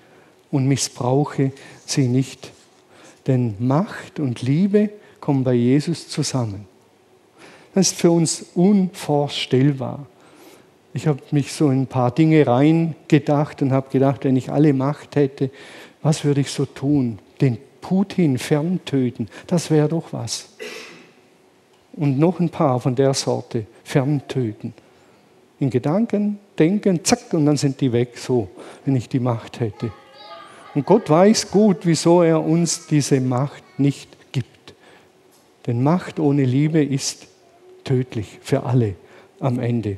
und 0.52 0.68
missbrauche 0.68 1.52
sie 1.86 2.08
nicht. 2.08 2.52
Denn 3.28 3.56
Macht 3.60 4.20
und 4.20 4.42
Liebe 4.42 4.90
kommen 5.20 5.44
bei 5.44 5.54
Jesus 5.54 6.10
zusammen. 6.10 6.66
Das 7.74 7.92
ist 7.92 8.00
für 8.00 8.12
uns 8.12 8.46
unvorstellbar. 8.56 10.08
Ich 10.94 11.08
habe 11.08 11.22
mich 11.32 11.54
so 11.54 11.70
in 11.70 11.84
ein 11.84 11.88
paar 11.88 12.12
Dinge 12.12 12.46
reingedacht 12.46 13.62
und 13.62 13.72
habe 13.72 13.90
gedacht, 13.92 14.24
wenn 14.24 14.36
ich 14.36 14.52
alle 14.52 14.74
Macht 14.74 15.16
hätte, 15.16 15.52
was 16.02 16.26
würde 16.26 16.42
ich 16.42 16.52
so 16.52 16.66
tun? 16.66 17.20
Den 17.40 17.60
Putin 17.82 18.38
ferntöten, 18.38 19.28
das 19.48 19.70
wäre 19.70 19.90
doch 19.90 20.14
was. 20.14 20.50
Und 21.94 22.20
noch 22.20 22.40
ein 22.40 22.50
paar 22.50 22.80
von 22.80 22.96
der 22.96 23.14
Sorte 23.14 23.66
ferntöten. 23.84 24.74
In 25.60 25.70
Gedanken, 25.70 26.40
Denken, 26.58 27.04
zack, 27.04 27.34
und 27.34 27.46
dann 27.46 27.58
sind 27.58 27.82
die 27.82 27.92
weg, 27.92 28.18
so, 28.18 28.48
wenn 28.86 28.96
ich 28.96 29.10
die 29.10 29.20
Macht 29.20 29.60
hätte. 29.60 29.92
Und 30.74 30.86
Gott 30.86 31.10
weiß 31.10 31.52
gut, 31.52 31.80
wieso 31.84 32.22
er 32.22 32.44
uns 32.44 32.88
diese 32.88 33.20
Macht 33.20 33.64
nicht 33.78 34.10
gibt. 34.32 34.74
Denn 35.68 35.84
Macht 35.84 36.20
ohne 36.20 36.46
Liebe 36.46 36.84
ist 36.84 37.28
tödlich 37.84 38.40
für 38.42 38.64
alle 38.64 38.96
am 39.40 39.60
Ende. 39.60 39.98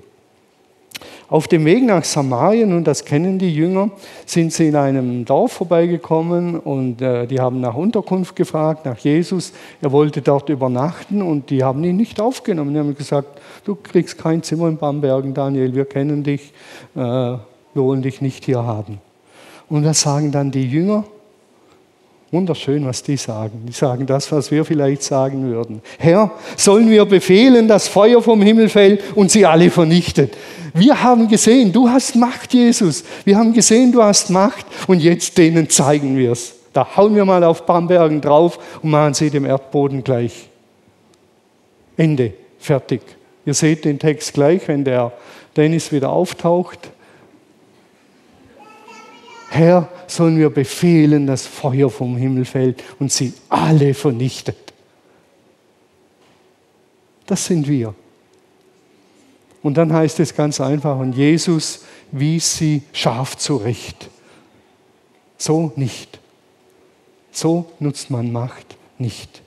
Auf 1.34 1.48
dem 1.48 1.66
Weg 1.66 1.84
nach 1.84 2.04
Samarien, 2.04 2.74
und 2.74 2.84
das 2.84 3.06
kennen 3.06 3.40
die 3.40 3.52
Jünger, 3.52 3.90
sind 4.24 4.54
sie 4.54 4.68
in 4.68 4.76
einem 4.76 5.26
Dorf 5.26 5.54
vorbeigekommen 5.54 6.60
und 6.60 7.02
äh, 7.02 7.26
die 7.26 7.40
haben 7.40 7.60
nach 7.60 7.74
Unterkunft 7.74 8.36
gefragt, 8.36 8.86
nach 8.86 9.00
Jesus. 9.00 9.52
Er 9.82 9.92
wollte 9.92 10.22
dort 10.22 10.50
übernachten 10.50 11.24
und 11.24 11.50
die 11.50 11.64
haben 11.64 11.84
ihn 11.86 11.96
nicht 11.96 12.22
aufgenommen. 12.22 12.76
Die 12.76 12.80
haben 12.80 12.96
gesagt, 12.96 13.42
du 13.66 13.74
kriegst 13.74 14.20
kein 14.20 14.44
Zimmer 14.44 14.68
in 14.68 14.78
Bambergen, 14.78 15.34
Daniel, 15.34 15.74
wir 15.74 15.86
kennen 15.86 16.22
dich, 16.22 16.54
äh, 16.94 17.00
wir 17.00 17.40
wollen 17.74 18.04
dich 18.04 18.22
nicht 18.22 18.46
hier 18.46 18.64
haben. 18.64 19.00
Und 19.70 19.86
was 19.86 20.02
sagen 20.02 20.32
dann 20.32 20.52
die 20.52 20.70
Jünger? 20.70 21.04
Wunderschön, 22.34 22.84
was 22.84 23.04
die 23.04 23.16
sagen. 23.16 23.64
Die 23.68 23.74
sagen 23.74 24.08
das, 24.08 24.32
was 24.32 24.50
wir 24.50 24.66
vielleicht 24.66 25.04
sagen 25.04 25.52
würden. 25.52 25.84
Herr, 26.00 26.32
sollen 26.58 26.90
wir 26.90 27.06
befehlen, 27.06 27.68
dass 27.68 27.88
Feuer 27.88 28.24
vom 28.24 28.42
Himmel 28.42 28.70
fällt 28.70 29.04
und 29.16 29.30
sie 29.30 29.46
alle 29.46 29.70
vernichtet? 29.70 30.36
Wir 30.74 31.04
haben 31.04 31.28
gesehen, 31.28 31.72
du 31.72 31.88
hast 31.88 32.16
Macht, 32.16 32.52
Jesus. 32.56 33.04
Wir 33.24 33.38
haben 33.38 33.54
gesehen, 33.54 33.92
du 33.92 34.02
hast 34.02 34.32
Macht 34.32 34.66
und 34.88 35.00
jetzt 35.00 35.38
denen 35.38 35.70
zeigen 35.70 36.18
wir 36.18 36.32
es. 36.32 36.56
Da 36.74 36.98
hauen 36.98 37.16
wir 37.16 37.24
mal 37.24 37.44
auf 37.44 37.68
Bambergen 37.68 38.20
drauf 38.20 38.58
und 38.82 38.90
machen 38.90 39.14
sie 39.14 39.30
dem 39.30 39.46
Erdboden 39.46 40.04
gleich. 40.04 40.50
Ende, 41.98 42.34
fertig. 42.58 43.02
Ihr 43.46 43.54
seht 43.54 43.86
den 43.86 44.00
Text 44.00 44.34
gleich, 44.34 44.68
wenn 44.68 44.84
der 44.84 45.12
Dennis 45.56 45.92
wieder 45.92 46.10
auftaucht. 46.10 46.90
Herr, 49.52 49.88
sollen 50.16 50.38
wir 50.38 50.50
befehlen, 50.50 51.28
dass 51.28 51.46
Feuer 51.46 51.90
vom 51.90 52.16
Himmel 52.18 52.46
fällt 52.46 52.84
und 53.00 53.12
sie 53.12 53.34
alle 53.50 53.94
vernichtet. 53.94 54.58
Das 57.26 57.46
sind 57.46 57.68
wir. 57.68 57.94
Und 59.62 59.78
dann 59.78 59.94
heißt 59.94 60.20
es 60.20 60.36
ganz 60.36 60.60
einfach, 60.60 61.00
und 61.00 61.16
Jesus 61.16 61.86
wies 62.12 62.58
sie 62.58 62.84
scharf 62.92 63.38
zurecht. 63.38 64.10
So 65.38 65.72
nicht. 65.76 66.20
So 67.32 67.66
nutzt 67.80 68.10
man 68.10 68.32
Macht 68.32 68.78
nicht. 68.98 69.42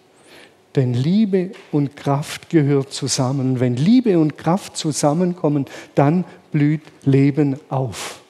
Denn 0.75 0.93
Liebe 0.93 1.53
und 1.73 1.97
Kraft 1.97 2.51
gehört 2.51 2.93
zusammen. 2.93 3.61
wenn 3.61 3.77
Liebe 3.77 4.19
und 4.19 4.37
Kraft 4.37 4.77
zusammenkommen, 4.77 5.67
dann 5.95 6.25
blüht 6.51 6.83
Leben 7.05 7.59
auf. 7.71 8.21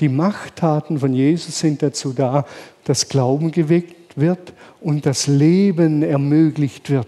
Die 0.00 0.08
Machttaten 0.08 0.98
von 0.98 1.12
Jesus 1.12 1.58
sind 1.58 1.82
dazu 1.82 2.14
da, 2.14 2.46
dass 2.84 3.08
Glauben 3.08 3.52
geweckt 3.52 4.16
wird 4.16 4.54
und 4.80 5.04
das 5.04 5.26
Leben 5.26 6.02
ermöglicht 6.02 6.88
wird. 6.88 7.06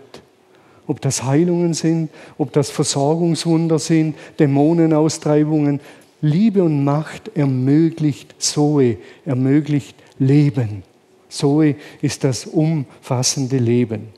Ob 0.87 1.01
das 1.01 1.23
Heilungen 1.25 1.73
sind, 1.73 2.11
ob 2.37 2.53
das 2.53 2.71
Versorgungswunder 2.71 3.79
sind, 3.79 4.17
Dämonenaustreibungen. 4.39 5.81
Liebe 6.21 6.63
und 6.63 6.85
Macht 6.85 7.35
ermöglicht 7.35 8.35
Zoe, 8.39 8.99
ermöglicht 9.25 9.97
Leben. 10.19 10.83
Zoe 11.29 11.77
ist 12.03 12.25
das 12.25 12.45
umfassende 12.47 13.57
Leben. 13.57 14.09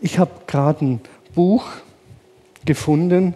Ich 0.00 0.18
habe 0.18 0.30
gerade 0.46 0.84
ein 0.84 1.00
Buch 1.34 1.66
gefunden, 2.64 3.34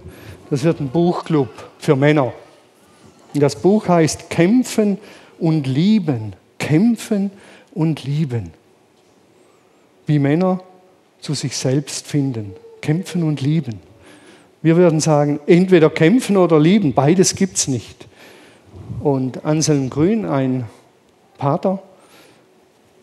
das 0.50 0.62
wird 0.62 0.80
ein 0.80 0.88
Buchclub 0.88 1.48
für 1.78 1.96
Männer. 1.96 2.32
Das 3.34 3.56
Buch 3.56 3.88
heißt 3.88 4.30
Kämpfen 4.30 4.98
und 5.38 5.66
Lieben. 5.66 6.34
Kämpfen 6.58 7.30
und 7.74 8.04
Lieben. 8.04 8.52
Wie 10.06 10.18
Männer 10.18 10.60
zu 11.20 11.34
sich 11.34 11.56
selbst 11.56 12.06
finden. 12.06 12.52
Kämpfen 12.82 13.22
und 13.22 13.40
lieben. 13.40 13.80
Wir 14.60 14.76
würden 14.76 15.00
sagen, 15.00 15.40
entweder 15.46 15.88
kämpfen 15.88 16.36
oder 16.36 16.60
lieben. 16.60 16.92
Beides 16.92 17.34
gibt 17.34 17.56
es 17.56 17.66
nicht. 17.66 18.06
Und 19.00 19.44
Anselm 19.44 19.88
Grün, 19.88 20.26
ein 20.26 20.66
Pater, 21.38 21.82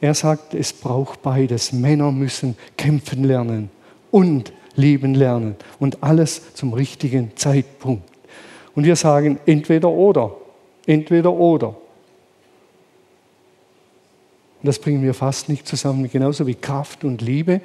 er 0.01 0.13
sagt, 0.13 0.53
es 0.53 0.73
braucht 0.73 1.21
beides. 1.21 1.73
Männer 1.73 2.11
müssen 2.11 2.55
kämpfen 2.77 3.23
lernen 3.23 3.69
und 4.11 4.53
lieben 4.75 5.15
lernen. 5.15 5.55
Und 5.79 6.03
alles 6.03 6.53
zum 6.53 6.73
richtigen 6.73 7.35
Zeitpunkt. 7.35 8.10
Und 8.75 8.85
wir 8.85 8.95
sagen 8.95 9.39
entweder 9.45 9.89
oder, 9.89 10.35
entweder 10.85 11.31
oder. 11.31 11.75
Das 14.63 14.79
bringen 14.79 15.03
wir 15.03 15.13
fast 15.13 15.49
nicht 15.49 15.67
zusammen, 15.67 16.09
genauso 16.09 16.45
wie 16.45 16.55
Kraft 16.55 17.03
und 17.03 17.21
Liebe. 17.21 17.61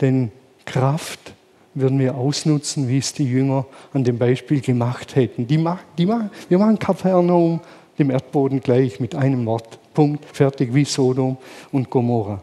Denn 0.00 0.30
Kraft 0.64 1.34
würden 1.74 1.98
wir 1.98 2.14
ausnutzen, 2.14 2.88
wie 2.88 2.98
es 2.98 3.12
die 3.12 3.28
Jünger 3.28 3.66
an 3.92 4.04
dem 4.04 4.18
Beispiel 4.18 4.60
gemacht 4.60 5.16
hätten. 5.16 5.46
Die, 5.46 5.62
die, 5.98 6.08
wir 6.08 6.58
machen 6.58 6.78
Kapernaum 6.78 7.60
dem 7.98 8.10
Erdboden 8.10 8.60
gleich 8.60 9.00
mit 9.00 9.14
einem 9.14 9.44
Wort. 9.46 9.78
Punkt, 9.92 10.24
fertig 10.24 10.74
wie 10.74 10.84
Sodom 10.84 11.38
und 11.72 11.88
Gomorra. 11.88 12.42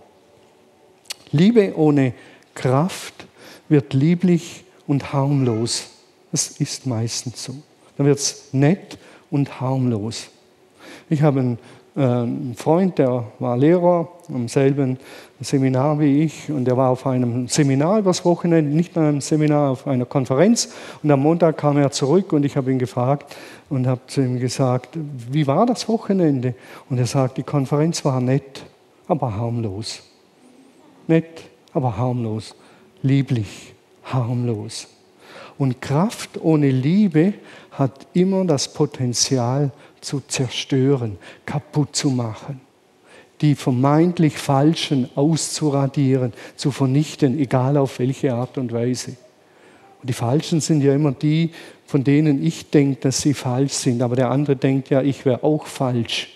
Liebe 1.32 1.74
ohne 1.78 2.14
Kraft 2.56 3.28
wird 3.70 3.94
lieblich 3.94 4.64
und 4.88 5.14
harmlos. 5.14 5.90
Das 6.32 6.48
ist 6.60 6.88
meistens 6.88 7.44
so. 7.44 7.54
Dann 7.98 8.06
wird 8.06 8.20
es 8.20 8.50
nett 8.54 8.98
und 9.30 9.62
harmlos. 9.62 10.30
Ich 11.10 11.22
habe 11.22 11.40
einen 11.40 11.58
ein 11.96 12.56
Freund, 12.58 12.98
der 12.98 13.26
war 13.38 13.56
Lehrer 13.56 14.08
am 14.28 14.48
selben 14.48 14.98
Seminar 15.40 16.00
wie 16.00 16.24
ich 16.24 16.50
und 16.50 16.66
der 16.66 16.76
war 16.76 16.90
auf 16.90 17.06
einem 17.06 17.48
Seminar 17.48 18.00
übers 18.00 18.26
Wochenende, 18.26 18.76
nicht 18.76 18.96
nur 18.96 19.06
einem 19.06 19.22
Seminar, 19.22 19.72
auf 19.72 19.86
einer 19.86 20.06
Konferenz. 20.06 20.74
Und 21.04 21.12
am 21.12 21.20
Montag 21.20 21.58
kam 21.58 21.78
er 21.78 21.92
zurück 21.92 22.34
und 22.34 22.46
ich 22.46 22.58
habe 22.58 22.72
ihn 22.72 22.80
gefragt 22.80 23.36
und 23.70 23.86
habe 23.86 24.02
zu 24.08 24.22
ihm 24.22 24.40
gesagt, 24.40 24.98
wie 25.30 25.46
war 25.46 25.66
das 25.66 25.88
Wochenende? 25.88 26.56
Und 26.90 26.98
er 26.98 27.06
sagt, 27.06 27.38
die 27.38 27.44
Konferenz 27.44 28.04
war 28.04 28.20
nett, 28.22 28.64
aber 29.08 29.36
harmlos. 29.36 30.02
Nett, 31.08 31.44
aber 31.74 31.96
harmlos. 31.98 32.56
Lieblich, 33.04 33.74
harmlos. 34.06 34.88
Und 35.58 35.82
Kraft 35.82 36.42
ohne 36.42 36.70
Liebe 36.72 37.34
hat 37.72 38.08
immer 38.14 38.46
das 38.46 38.74
Potenzial, 38.74 39.72
zu 40.04 40.22
zerstören, 40.28 41.18
kaputt 41.46 41.96
zu 41.96 42.10
machen, 42.10 42.60
die 43.42 43.56
vermeintlich 43.56 44.38
Falschen 44.38 45.10
auszuradieren, 45.16 46.34
zu 46.56 46.72
vernichten, 46.72 47.40
egal 47.40 47.78
auf 47.78 48.00
welche 48.00 48.34
Art 48.34 48.58
und 48.58 48.72
Weise. 48.74 49.16
Und 50.02 50.10
die 50.10 50.14
Falschen 50.14 50.60
sind 50.60 50.82
ja 50.82 50.94
immer 50.94 51.14
die, 51.14 51.52
von 51.86 52.04
denen 52.04 52.44
ich 52.44 52.70
denke, 52.70 53.00
dass 53.02 53.22
sie 53.22 53.34
falsch 53.34 53.74
sind, 53.74 54.02
aber 54.02 54.16
der 54.16 54.30
andere 54.30 54.56
denkt 54.56 54.90
ja, 54.90 55.02
ich 55.02 55.26
wäre 55.26 55.44
auch 55.44 55.66
falsch. 55.66 56.30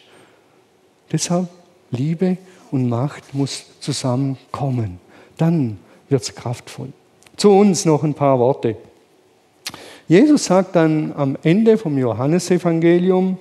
Deshalb 1.12 1.50
Liebe 1.92 2.38
und 2.72 2.90
Macht 2.90 3.34
muss 3.34 3.66
zusammenkommen. 3.80 5.00
Dann 5.38 5.78
wird 6.10 6.22
es 6.22 6.36
kraftvoll. 6.36 6.90
Zu 7.36 7.52
uns 7.52 7.86
noch 7.86 8.04
ein 8.04 8.14
paar 8.14 8.40
Worte. 8.40 8.78
Jesus 10.08 10.46
sagt 10.46 10.76
dann 10.76 11.14
am 11.14 11.38
Ende 11.44 11.78
vom 11.78 11.98
Johannesevangelium 11.98 13.38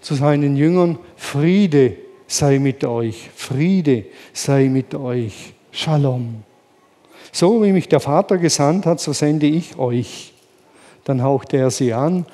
zu 0.00 0.14
seinen 0.14 0.56
Jüngern, 0.56 0.98
Friede 1.16 1.96
sei 2.26 2.58
mit 2.58 2.84
euch, 2.84 3.30
Friede 3.34 4.06
sei 4.32 4.64
mit 4.64 4.94
euch, 4.94 5.54
Shalom. 5.70 6.42
So 7.30 7.62
wie 7.62 7.72
mich 7.72 7.88
der 7.88 8.00
Vater 8.00 8.38
gesandt 8.38 8.84
hat, 8.84 8.98
so 9.00 9.12
sende 9.12 9.46
ich 9.46 9.78
euch. 9.78 10.34
Dann 11.04 11.22
hauchte 11.22 11.56
er 11.56 11.70
sie 11.70 11.92
an 11.92 12.26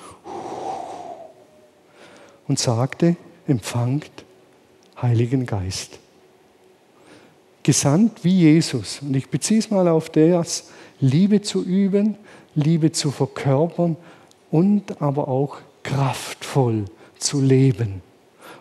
und 2.49 2.59
sagte, 2.59 3.17
empfangt 3.47 4.25
Heiligen 5.00 5.45
Geist. 5.45 5.99
Gesandt 7.62 8.25
wie 8.25 8.41
Jesus. 8.41 9.00
Und 9.03 9.14
ich 9.14 9.29
beziehe 9.29 9.61
es 9.61 9.71
mal 9.71 9.88
auf 9.88 10.09
das, 10.09 10.71
Liebe 11.00 11.43
zu 11.43 11.62
üben, 11.62 12.17
Liebe 12.54 12.92
zu 12.92 13.11
verkörpern 13.11 13.96
und 14.50 15.00
aber 15.00 15.28
auch 15.28 15.58
kraftvoll 15.82 16.84
zu 17.18 17.40
leben 17.40 18.02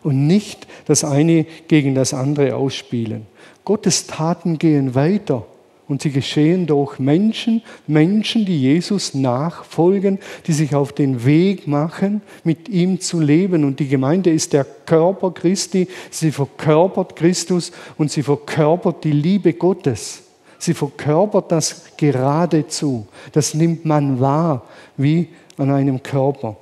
und 0.03 0.27
nicht 0.27 0.67
das 0.85 1.03
eine 1.03 1.45
gegen 1.67 1.95
das 1.95 2.13
andere 2.13 2.55
ausspielen. 2.55 3.25
Gottes 3.65 4.07
Taten 4.07 4.57
gehen 4.57 4.95
weiter 4.95 5.45
und 5.87 6.01
sie 6.01 6.11
geschehen 6.11 6.65
durch 6.65 6.99
Menschen, 6.99 7.61
Menschen, 7.87 8.45
die 8.45 8.61
Jesus 8.61 9.13
nachfolgen, 9.13 10.19
die 10.47 10.53
sich 10.53 10.75
auf 10.75 10.93
den 10.93 11.25
Weg 11.25 11.67
machen, 11.67 12.21
mit 12.43 12.69
ihm 12.69 12.99
zu 12.99 13.19
leben. 13.19 13.63
Und 13.63 13.79
die 13.79 13.87
Gemeinde 13.87 14.31
ist 14.31 14.53
der 14.53 14.65
Körper 14.65 15.31
Christi, 15.31 15.87
sie 16.09 16.31
verkörpert 16.31 17.15
Christus 17.15 17.71
und 17.97 18.11
sie 18.11 18.23
verkörpert 18.23 19.03
die 19.03 19.11
Liebe 19.11 19.53
Gottes. 19.53 20.22
Sie 20.63 20.73
verkörpert 20.73 21.51
das 21.51 21.83
geradezu. 21.97 23.05
Das 23.33 23.53
nimmt 23.53 23.83
man 23.83 24.21
wahr 24.21 24.61
wie 24.95 25.27
an 25.57 25.69
einem 25.69 26.01
Körper. 26.01 26.55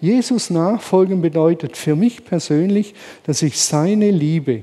Jesus 0.00 0.48
nachfolgen 0.48 1.20
bedeutet 1.20 1.76
für 1.76 1.94
mich 1.94 2.24
persönlich, 2.24 2.94
dass 3.24 3.42
ich 3.42 3.60
seine 3.60 4.10
Liebe 4.10 4.62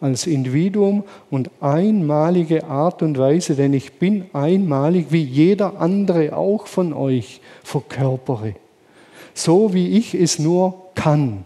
als 0.00 0.26
Individuum 0.26 1.04
und 1.30 1.52
einmalige 1.60 2.64
Art 2.64 3.02
und 3.02 3.18
Weise, 3.18 3.54
denn 3.54 3.72
ich 3.72 4.00
bin 4.00 4.24
einmalig 4.32 5.06
wie 5.10 5.22
jeder 5.22 5.80
andere 5.80 6.36
auch 6.36 6.66
von 6.66 6.92
euch, 6.92 7.40
verkörpere. 7.62 8.56
So 9.32 9.72
wie 9.74 9.96
ich 9.96 10.12
es 10.14 10.40
nur 10.40 10.90
kann. 10.96 11.44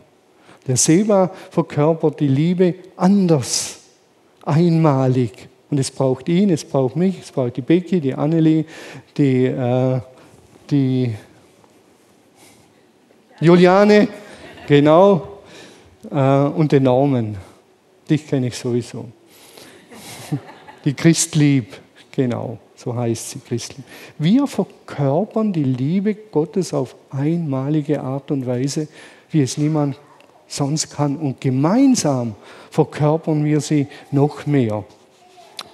Der 0.67 0.79
Seba 0.79 1.33
verkörpert 1.51 2.21
die 2.21 2.29
Liebe 2.29 2.77
anders, 2.97 3.81
einmalig. 4.43 5.52
Und 5.73 5.79
es 5.79 5.91
braucht 5.91 6.29
ihn, 6.29 6.51
es 6.51 6.67
braucht 6.67 6.97
mich, 6.97 7.19
es 7.19 7.33
braucht 7.33 7.57
die 7.57 7.63
Becky, 7.63 7.99
die 7.99 8.13
Annelie, 8.13 8.67
die, 9.17 9.47
äh, 9.47 10.01
die 10.71 11.15
Juliane, 13.41 14.07
genau, 14.69 15.39
äh, 16.11 16.15
und 16.15 16.73
den 16.73 16.83
Norman. 16.83 17.39
Dich 18.11 18.27
kenne 18.27 18.49
ich 18.49 18.55
sowieso. 18.55 19.07
Die 20.85 20.93
Christlieb, 20.93 21.69
genau, 22.11 22.59
so 22.77 22.95
heißt 22.95 23.31
sie, 23.31 23.39
Christlieb. 23.39 23.87
Wir 24.19 24.47
verkörpern 24.47 25.55
die 25.55 25.65
Liebe 25.65 26.15
Gottes 26.15 26.75
auf 26.75 26.95
einmalige 27.09 28.03
Art 28.03 28.31
und 28.31 28.47
Weise, 28.47 28.89
wie 29.31 29.41
es 29.41 29.57
niemand 29.57 29.99
sonst 30.47 30.91
kann. 30.91 31.17
Und 31.17 31.41
gemeinsam 31.41 32.35
verkörpern 32.71 33.43
wir 33.43 33.63
sie 33.63 33.87
noch 34.11 34.45
mehr. 34.45 34.85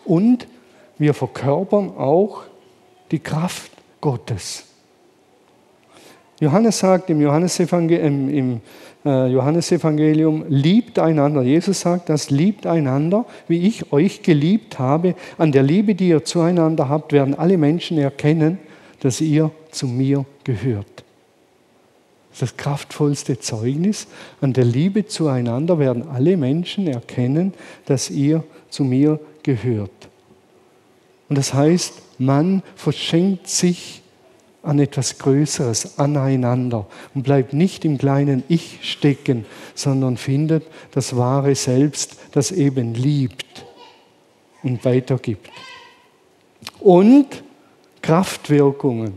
Und 0.09 0.49
wir 0.97 1.15
verkörpern 1.15 1.91
auch 1.97 2.43
die 3.11 3.19
Kraft 3.21 3.71
Gottes. 4.01 4.65
Johannes 6.41 6.79
sagt 6.79 7.11
im 7.11 7.21
Johannesevangelium, 7.21 8.29
im, 8.31 8.61
äh, 9.05 9.27
Johannesevangelium, 9.27 10.45
liebt 10.49 10.99
einander. 10.99 11.43
Jesus 11.43 11.81
sagt 11.81 12.09
das, 12.09 12.31
liebt 12.31 12.67
einander, 12.67 13.27
wie 13.49 13.67
ich 13.67 13.93
euch 13.93 14.23
geliebt 14.23 14.79
habe. 14.79 15.15
An 15.37 15.53
der 15.53 15.63
Liebe, 15.63 15.95
die 15.95 16.09
ihr 16.09 16.25
zueinander 16.25 16.89
habt, 16.89 17.13
werden 17.13 17.35
alle 17.35 17.59
Menschen 17.59 17.99
erkennen, 17.99 18.59
dass 19.01 19.21
ihr 19.21 19.51
zu 19.71 19.87
mir 19.89 20.25
gehört. 20.45 21.05
Das 22.39 22.57
kraftvollste 22.57 23.41
Zeugnis. 23.41 24.07
An 24.41 24.53
der 24.53 24.65
Liebe 24.65 25.07
zueinander 25.07 25.79
werden 25.79 26.09
alle 26.09 26.37
Menschen 26.37 26.87
erkennen, 26.87 27.53
dass 27.87 28.11
ihr 28.11 28.45
zu 28.71 28.85
mir 28.85 29.19
gehört. 29.49 30.11
Und 31.31 31.39
das 31.39 31.55
heißt, 31.55 32.03
man 32.19 32.63
verschenkt 32.77 33.49
sich 33.49 34.03
an 34.63 34.79
etwas 34.79 35.17
Größeres, 35.17 35.99
aneinander 35.99 36.87
und 37.15 37.23
bleibt 37.23 37.55
nicht 37.55 37.87
im 37.87 37.97
kleinen 37.97 38.45
Ich 38.49 38.81
stecken, 38.83 39.47
sondern 39.75 40.19
findet 40.19 40.67
das 40.91 41.17
wahre 41.17 41.55
Selbst, 41.55 42.19
das 42.33 42.51
eben 42.51 42.93
liebt 42.93 43.65
und 44.63 44.85
weitergibt. 44.85 45.51
Und 46.81 47.43
Kraftwirkungen. 48.03 49.15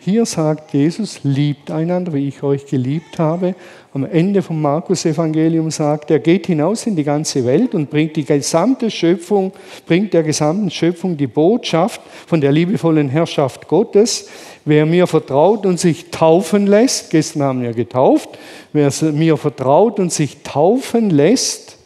Hier 0.00 0.24
sagt 0.26 0.72
Jesus, 0.72 1.20
liebt 1.24 1.72
einander, 1.72 2.12
wie 2.12 2.28
ich 2.28 2.44
euch 2.44 2.66
geliebt 2.66 3.18
habe. 3.18 3.56
Am 3.92 4.04
Ende 4.04 4.42
vom 4.42 4.62
Markus-Evangelium 4.62 5.72
sagt 5.72 6.12
er, 6.12 6.20
geht 6.20 6.46
hinaus 6.46 6.86
in 6.86 6.94
die 6.94 7.02
ganze 7.02 7.44
Welt 7.44 7.74
und 7.74 7.90
bringt 7.90 8.14
die 8.14 8.24
gesamte 8.24 8.92
Schöpfung, 8.92 9.52
bringt 9.86 10.14
der 10.14 10.22
gesamten 10.22 10.70
Schöpfung 10.70 11.16
die 11.16 11.26
Botschaft 11.26 12.00
von 12.28 12.40
der 12.40 12.52
liebevollen 12.52 13.08
Herrschaft 13.08 13.66
Gottes. 13.66 14.28
Wer 14.64 14.86
mir 14.86 15.08
vertraut 15.08 15.66
und 15.66 15.80
sich 15.80 16.10
taufen 16.10 16.68
lässt, 16.68 17.10
gestern 17.10 17.42
haben 17.42 17.62
wir 17.62 17.72
getauft, 17.72 18.28
wer 18.72 18.92
mir 19.12 19.36
vertraut 19.36 19.98
und 19.98 20.12
sich 20.12 20.44
taufen 20.44 21.10
lässt, 21.10 21.76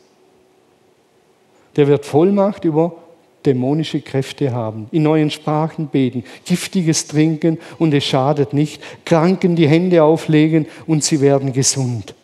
der 1.77 1.89
wird 1.89 2.05
Vollmacht 2.05 2.67
über 2.67 3.02
dämonische 3.47 4.01
Kräfte 4.01 4.53
haben, 4.53 4.87
in 4.93 5.03
neuen 5.03 5.31
Sprachen 5.31 5.89
beten, 5.89 6.25
giftiges 6.45 7.07
trinken 7.07 7.59
und 7.79 7.95
es 7.95 8.05
schadet 8.05 8.53
nicht, 8.53 8.83
Kranken 9.05 9.57
die 9.57 9.69
Hände 9.69 10.03
auflegen 10.03 10.67
und 10.87 11.05
sie 11.05 11.21
werden 11.21 11.53
gesund. 11.53 12.15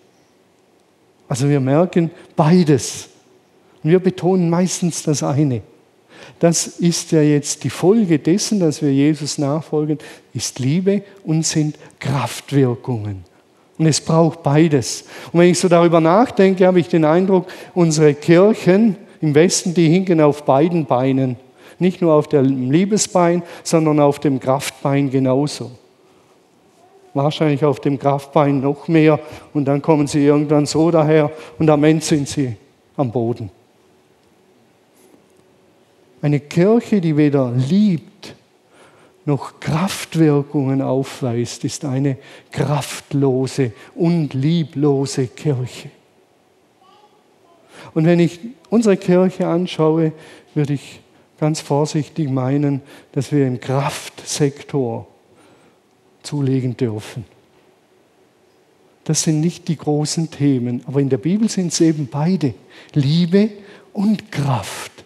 Also 1.28 1.48
wir 1.48 1.60
merken 1.60 2.10
beides. 2.36 3.10
Und 3.82 3.90
wir 3.90 4.00
betonen 4.00 4.50
meistens 4.50 5.02
das 5.02 5.22
eine. 5.22 5.62
Das 6.38 6.66
ist 6.66 7.12
ja 7.12 7.20
jetzt 7.20 7.64
die 7.64 7.70
Folge 7.70 8.18
dessen, 8.18 8.60
dass 8.60 8.82
wir 8.82 8.92
Jesus 8.92 9.38
nachfolgen, 9.38 9.98
ist 10.34 10.58
Liebe 10.58 11.02
und 11.24 11.44
sind 11.44 11.76
Kraftwirkungen. 11.98 13.24
Und 13.76 13.86
es 13.86 14.00
braucht 14.00 14.42
beides. 14.42 15.04
Und 15.32 15.40
wenn 15.40 15.50
ich 15.50 15.58
so 15.58 15.68
darüber 15.68 16.00
nachdenke, 16.00 16.66
habe 16.66 16.80
ich 16.80 16.88
den 16.88 17.04
Eindruck, 17.04 17.46
unsere 17.74 18.14
Kirchen 18.14 18.96
im 19.20 19.34
Westen, 19.34 19.74
die 19.74 19.88
hinken 19.88 20.20
auf 20.20 20.44
beiden 20.44 20.86
Beinen. 20.86 21.36
Nicht 21.78 22.00
nur 22.00 22.14
auf 22.14 22.28
dem 22.28 22.70
Liebesbein, 22.70 23.42
sondern 23.62 24.00
auf 24.00 24.18
dem 24.18 24.40
Kraftbein 24.40 25.10
genauso. 25.10 25.70
Wahrscheinlich 27.14 27.64
auf 27.64 27.80
dem 27.80 27.98
Kraftbein 27.98 28.60
noch 28.60 28.88
mehr. 28.88 29.20
Und 29.54 29.64
dann 29.66 29.82
kommen 29.82 30.06
sie 30.06 30.24
irgendwann 30.24 30.66
so 30.66 30.90
daher 30.90 31.30
und 31.58 31.70
am 31.70 31.84
Ende 31.84 32.04
sind 32.04 32.28
sie 32.28 32.56
am 32.96 33.10
Boden. 33.10 33.50
Eine 36.20 36.40
Kirche, 36.40 37.00
die 37.00 37.16
weder 37.16 37.52
liebt 37.52 38.34
noch 39.24 39.60
Kraftwirkungen 39.60 40.82
aufweist, 40.82 41.64
ist 41.64 41.84
eine 41.84 42.16
kraftlose 42.50 43.72
und 43.94 44.34
lieblose 44.34 45.28
Kirche. 45.28 45.90
Und 47.94 48.06
wenn 48.06 48.20
ich 48.20 48.40
unsere 48.70 48.96
Kirche 48.96 49.46
anschaue, 49.46 50.12
würde 50.54 50.74
ich 50.74 51.00
ganz 51.38 51.60
vorsichtig 51.60 52.28
meinen, 52.28 52.82
dass 53.12 53.32
wir 53.32 53.46
im 53.46 53.60
Kraftsektor 53.60 55.06
zulegen 56.22 56.76
dürfen. 56.76 57.24
Das 59.04 59.22
sind 59.22 59.40
nicht 59.40 59.68
die 59.68 59.76
großen 59.76 60.30
Themen, 60.30 60.82
aber 60.86 61.00
in 61.00 61.08
der 61.08 61.16
Bibel 61.16 61.48
sind 61.48 61.72
es 61.72 61.80
eben 61.80 62.08
beide, 62.08 62.54
Liebe 62.92 63.50
und 63.92 64.30
Kraft. 64.30 64.97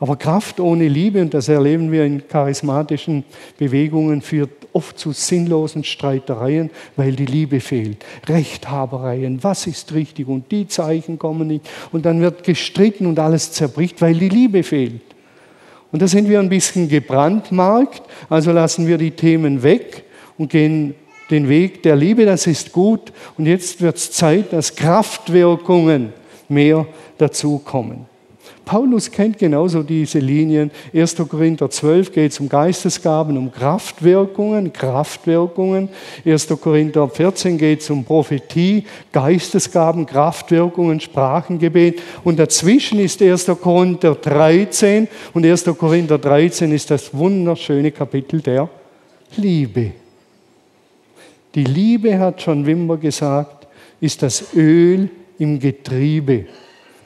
Aber 0.00 0.16
Kraft 0.16 0.60
ohne 0.60 0.88
Liebe, 0.88 1.20
und 1.20 1.34
das 1.34 1.48
erleben 1.48 1.92
wir 1.92 2.06
in 2.06 2.26
charismatischen 2.26 3.22
Bewegungen, 3.58 4.22
führt 4.22 4.50
oft 4.72 4.98
zu 4.98 5.12
sinnlosen 5.12 5.84
Streitereien, 5.84 6.70
weil 6.96 7.12
die 7.12 7.26
Liebe 7.26 7.60
fehlt. 7.60 8.04
Rechthabereien, 8.26 9.44
was 9.44 9.66
ist 9.66 9.92
richtig 9.92 10.26
und 10.26 10.50
die 10.50 10.66
Zeichen 10.66 11.18
kommen 11.18 11.48
nicht. 11.48 11.68
Und 11.92 12.06
dann 12.06 12.22
wird 12.22 12.44
gestritten 12.44 13.04
und 13.06 13.18
alles 13.18 13.52
zerbricht, 13.52 14.00
weil 14.00 14.14
die 14.14 14.30
Liebe 14.30 14.62
fehlt. 14.62 15.02
Und 15.92 16.00
da 16.00 16.08
sind 16.08 16.30
wir 16.30 16.40
ein 16.40 16.48
bisschen 16.48 16.88
gebrandmarkt, 16.88 18.02
also 18.30 18.52
lassen 18.52 18.86
wir 18.86 18.96
die 18.96 19.10
Themen 19.10 19.62
weg 19.62 20.04
und 20.38 20.50
gehen 20.50 20.94
den 21.30 21.48
Weg 21.48 21.82
der 21.82 21.96
Liebe, 21.96 22.24
das 22.24 22.46
ist 22.46 22.72
gut. 22.72 23.12
Und 23.36 23.46
jetzt 23.46 23.82
wird 23.82 23.96
es 23.96 24.12
Zeit, 24.12 24.52
dass 24.52 24.74
Kraftwirkungen 24.74 26.14
mehr 26.48 26.86
dazukommen. 27.18 28.09
Paulus 28.70 29.10
kennt 29.10 29.36
genauso 29.36 29.82
diese 29.82 30.20
Linien. 30.20 30.70
1. 30.94 31.16
Korinther 31.28 31.68
12 31.68 32.12
geht 32.12 32.30
es 32.30 32.38
um 32.38 32.48
Geistesgaben, 32.48 33.36
um 33.36 33.50
Kraftwirkungen, 33.50 34.72
Kraftwirkungen. 34.72 35.88
1. 36.24 36.46
Korinther 36.60 37.08
14 37.08 37.58
geht 37.58 37.80
es 37.80 37.90
um 37.90 38.04
Prophetie, 38.04 38.84
Geistesgaben, 39.10 40.06
Kraftwirkungen, 40.06 41.00
Sprachengebet. 41.00 42.00
Und 42.22 42.38
dazwischen 42.38 43.00
ist 43.00 43.20
1. 43.20 43.46
Korinther 43.60 44.14
13 44.14 45.08
und 45.34 45.44
1. 45.44 45.64
Korinther 45.76 46.18
13 46.18 46.70
ist 46.70 46.92
das 46.92 47.12
wunderschöne 47.12 47.90
Kapitel 47.90 48.40
der 48.40 48.68
Liebe. 49.36 49.90
Die 51.56 51.64
Liebe, 51.64 52.20
hat 52.20 52.40
schon 52.40 52.64
Wimmer 52.64 52.98
gesagt, 52.98 53.66
ist 54.00 54.22
das 54.22 54.54
Öl 54.54 55.10
im 55.40 55.58
Getriebe 55.58 56.46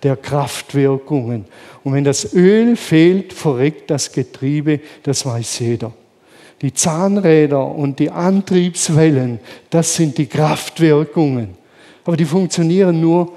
der 0.04 0.16
Kraftwirkungen. 0.16 1.46
Und 1.82 1.94
wenn 1.94 2.04
das 2.04 2.34
Öl 2.34 2.76
fehlt, 2.76 3.32
verreckt 3.32 3.90
das 3.90 4.12
Getriebe, 4.12 4.80
das 5.02 5.26
weiß 5.26 5.58
jeder. 5.60 5.92
Die 6.62 6.72
Zahnräder 6.72 7.66
und 7.66 7.98
die 7.98 8.10
Antriebswellen, 8.10 9.40
das 9.70 9.96
sind 9.96 10.16
die 10.18 10.26
Kraftwirkungen. 10.26 11.56
Aber 12.04 12.16
die 12.16 12.24
funktionieren 12.24 13.00
nur, 13.00 13.32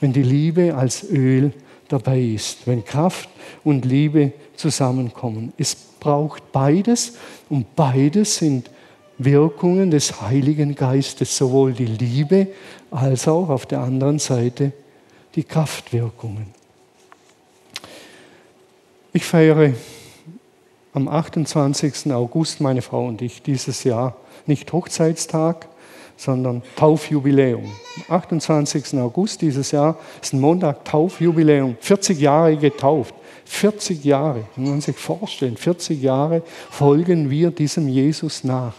wenn 0.00 0.12
die 0.12 0.22
Liebe 0.22 0.74
als 0.74 1.08
Öl 1.10 1.52
dabei 1.88 2.20
ist, 2.20 2.66
wenn 2.66 2.84
Kraft 2.84 3.28
und 3.64 3.84
Liebe 3.84 4.32
zusammenkommen. 4.56 5.52
Es 5.56 5.74
braucht 5.74 6.50
beides 6.52 7.16
und 7.48 7.74
beides 7.76 8.36
sind 8.36 8.70
Wirkungen 9.18 9.90
des 9.90 10.20
Heiligen 10.20 10.74
Geistes, 10.74 11.36
sowohl 11.36 11.72
die 11.72 11.86
Liebe 11.86 12.48
als 12.90 13.28
auch 13.28 13.48
auf 13.48 13.66
der 13.66 13.80
anderen 13.80 14.18
Seite 14.18 14.72
die 15.34 15.44
Kraftwirkungen. 15.44 16.46
Ich 19.12 19.24
feiere 19.24 19.74
am 20.94 21.08
28. 21.08 22.12
August, 22.12 22.60
meine 22.60 22.82
Frau 22.82 23.06
und 23.06 23.22
ich, 23.22 23.42
dieses 23.42 23.84
Jahr 23.84 24.16
nicht 24.46 24.72
Hochzeitstag, 24.72 25.68
sondern 26.16 26.62
Taufjubiläum. 26.76 27.64
Am 28.08 28.16
28. 28.16 28.98
August 28.98 29.42
dieses 29.42 29.70
Jahr 29.70 29.98
ist 30.20 30.32
ein 30.32 30.40
Montag 30.40 30.84
Taufjubiläum. 30.84 31.76
40 31.80 32.20
Jahre 32.20 32.56
getauft. 32.56 33.14
40 33.44 34.04
Jahre, 34.04 34.44
man 34.56 34.80
sich 34.80 34.96
vorstellen, 34.96 35.56
40 35.56 36.00
Jahre 36.00 36.42
folgen 36.70 37.28
wir 37.28 37.50
diesem 37.50 37.88
Jesus 37.88 38.44
nach. 38.44 38.74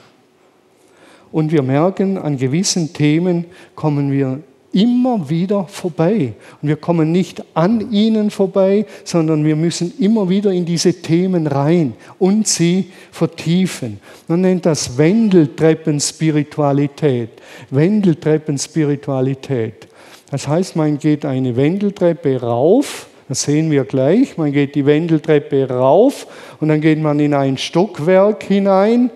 Und 1.31 1.51
wir 1.51 1.61
merken, 1.61 2.17
an 2.17 2.37
gewissen 2.37 2.93
Themen 2.93 3.45
kommen 3.75 4.11
wir 4.11 4.41
immer 4.73 5.29
wieder 5.29 5.65
vorbei. 5.67 6.33
Und 6.62 6.67
wir 6.67 6.75
kommen 6.75 7.09
nicht 7.12 7.43
an 7.53 7.91
ihnen 7.91 8.31
vorbei, 8.31 8.86
sondern 9.03 9.45
wir 9.45 9.55
müssen 9.55 9.93
immer 9.99 10.27
wieder 10.29 10.51
in 10.51 10.65
diese 10.65 11.01
Themen 11.01 11.45
rein 11.47 11.93
und 12.19 12.47
sie 12.47 12.91
vertiefen. 13.12 13.99
Man 14.27 14.41
nennt 14.41 14.65
das 14.65 14.97
Wendeltreppenspiritualität. 14.97 17.29
Wendeltreppenspiritualität. 17.69 19.88
Das 20.31 20.47
heißt, 20.47 20.75
man 20.75 20.97
geht 20.97 21.25
eine 21.25 21.55
Wendeltreppe 21.55 22.41
rauf, 22.41 23.05
das 23.29 23.43
sehen 23.43 23.71
wir 23.71 23.86
gleich, 23.86 24.38
man 24.38 24.51
geht 24.51 24.75
die 24.75 24.86
Wendeltreppe 24.86 25.69
rauf 25.69 26.27
und 26.59 26.67
dann 26.69 26.81
geht 26.81 26.99
man 26.99 27.19
in 27.19 27.33
ein 27.33 27.57
Stockwerk 27.57 28.43
hinein. 28.43 29.09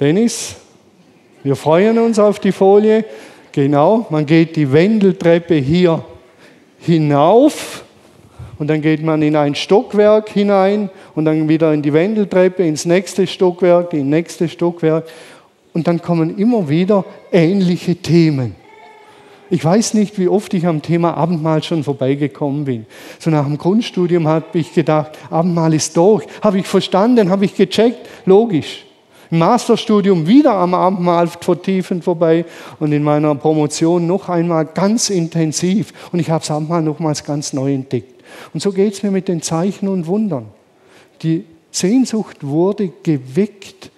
Dennis, 0.00 0.56
wir 1.44 1.56
freuen 1.56 1.98
uns 1.98 2.18
auf 2.18 2.40
die 2.40 2.52
Folie. 2.52 3.04
Genau, 3.54 4.04
man 4.10 4.26
geht 4.26 4.56
die 4.56 4.72
Wendeltreppe 4.72 5.54
hier 5.54 6.04
hinauf 6.80 7.84
und 8.58 8.66
dann 8.66 8.82
geht 8.82 9.00
man 9.00 9.22
in 9.22 9.36
ein 9.36 9.54
Stockwerk 9.54 10.28
hinein 10.28 10.90
und 11.14 11.24
dann 11.24 11.48
wieder 11.48 11.72
in 11.72 11.80
die 11.80 11.92
Wendeltreppe, 11.92 12.64
ins 12.64 12.84
nächste 12.84 13.28
Stockwerk, 13.28 13.92
ins 13.92 14.06
nächste 14.06 14.48
Stockwerk 14.48 15.04
und 15.72 15.86
dann 15.86 16.02
kommen 16.02 16.36
immer 16.36 16.68
wieder 16.68 17.04
ähnliche 17.30 17.94
Themen. 17.94 18.56
Ich 19.50 19.64
weiß 19.64 19.94
nicht, 19.94 20.18
wie 20.18 20.26
oft 20.26 20.52
ich 20.52 20.66
am 20.66 20.82
Thema 20.82 21.16
Abendmahl 21.16 21.62
schon 21.62 21.84
vorbeigekommen 21.84 22.64
bin. 22.64 22.86
So 23.20 23.30
nach 23.30 23.44
dem 23.44 23.56
Grundstudium 23.56 24.26
habe 24.26 24.58
ich 24.58 24.74
gedacht, 24.74 25.12
Abendmahl 25.30 25.74
ist 25.74 25.96
durch. 25.96 26.24
Habe 26.42 26.58
ich 26.58 26.66
verstanden, 26.66 27.30
habe 27.30 27.44
ich 27.44 27.54
gecheckt, 27.54 28.08
logisch. 28.26 28.84
Im 29.30 29.38
Masterstudium 29.38 30.26
wieder 30.26 30.52
am 30.52 30.74
Abendmahl 30.74 31.26
vertiefend 31.26 32.04
vorbei 32.04 32.44
und 32.78 32.92
in 32.92 33.02
meiner 33.02 33.34
Promotion 33.34 34.06
noch 34.06 34.28
einmal 34.28 34.66
ganz 34.66 35.10
intensiv. 35.10 35.92
Und 36.12 36.18
ich 36.18 36.30
habe 36.30 36.40
das 36.40 36.50
Abendmahl 36.50 36.82
nochmals 36.82 37.24
ganz 37.24 37.52
neu 37.52 37.72
entdeckt. 37.72 38.22
Und 38.52 38.60
so 38.60 38.72
geht 38.72 38.94
es 38.94 39.02
mir 39.02 39.10
mit 39.10 39.28
den 39.28 39.42
Zeichen 39.42 39.88
und 39.88 40.06
Wundern. 40.06 40.46
Die 41.22 41.44
Sehnsucht 41.70 42.38
wurde 42.42 42.92
geweckt 43.02 43.90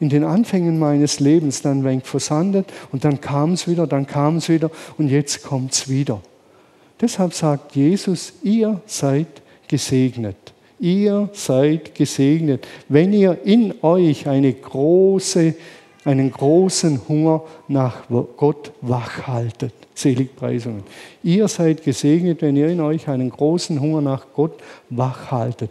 in 0.00 0.08
den 0.08 0.24
Anfängen 0.24 0.78
meines 0.78 1.20
Lebens, 1.20 1.62
dann 1.62 1.84
wenig 1.84 2.04
versandet 2.04 2.66
und 2.90 3.04
dann 3.04 3.20
kam 3.20 3.52
es 3.52 3.68
wieder, 3.68 3.86
dann 3.86 4.06
kam 4.06 4.36
es 4.36 4.48
wieder 4.48 4.70
und 4.98 5.08
jetzt 5.08 5.44
kommt 5.44 5.72
es 5.72 5.88
wieder. 5.88 6.20
Deshalb 7.00 7.34
sagt 7.34 7.76
Jesus, 7.76 8.32
ihr 8.42 8.80
seid 8.86 9.28
gesegnet 9.68 10.51
ihr 10.82 11.30
seid 11.32 11.94
gesegnet, 11.94 12.66
wenn 12.88 13.12
ihr 13.12 13.38
in 13.44 13.72
euch 13.82 14.28
eine 14.28 14.52
große, 14.52 15.54
einen 16.04 16.30
großen 16.30 17.00
Hunger 17.08 17.44
nach 17.68 18.08
Gott 18.36 18.72
wachhaltet. 18.82 19.72
Seligpreisungen. 19.94 20.82
Ihr 21.22 21.46
seid 21.48 21.84
gesegnet, 21.84 22.42
wenn 22.42 22.56
ihr 22.56 22.68
in 22.68 22.80
euch 22.80 23.08
einen 23.08 23.30
großen 23.30 23.80
Hunger 23.80 24.00
nach 24.00 24.26
Gott 24.34 24.58
wachhaltet. 24.90 25.70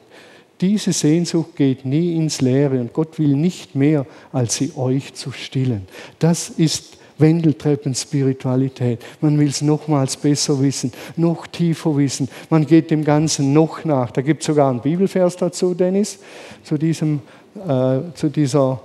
Diese 0.62 0.94
Sehnsucht 0.94 1.56
geht 1.56 1.86
nie 1.86 2.16
ins 2.16 2.40
Leere 2.40 2.80
und 2.80 2.94
Gott 2.94 3.18
will 3.18 3.36
nicht 3.36 3.76
mehr, 3.76 4.06
als 4.32 4.56
sie 4.56 4.74
euch 4.76 5.16
zu 5.16 5.32
stillen. 5.32 5.88
Das 6.20 6.50
ist 6.50 6.98
Wendeltreppen-Spiritualität. 7.22 9.00
Man 9.22 9.40
will 9.40 9.50
es 9.50 9.62
nochmals 9.62 10.18
besser 10.18 10.60
wissen, 10.62 10.92
noch 11.16 11.48
tiefer 11.48 11.96
wissen. 11.96 12.28
Man 12.50 12.66
geht 12.66 12.92
dem 12.92 13.04
Ganzen 13.04 13.54
noch 13.54 13.86
nach. 13.86 14.12
Da 14.12 14.22
gibt 14.22 14.42
es 14.42 14.48
sogar 14.48 14.70
einen 14.70 14.82
Bibelvers 14.82 15.38
dazu, 15.38 15.74
Dennis, 15.74 16.20
zu, 16.64 16.78
diesem, 16.78 17.22
äh, 17.56 18.00
zu 18.16 18.30
dieser 18.30 18.82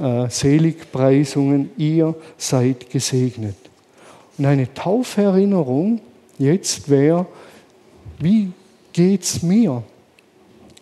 äh, 0.00 0.28
Seligpreisungen. 0.28 1.70
Ihr 1.76 2.14
seid 2.38 2.88
gesegnet. 2.88 3.56
Und 4.38 4.46
eine 4.46 4.72
Tauferinnerung 4.72 6.00
jetzt 6.38 6.88
wäre, 6.88 7.26
wie 8.18 8.52
geht 8.92 9.22
es 9.22 9.42
mir? 9.42 9.82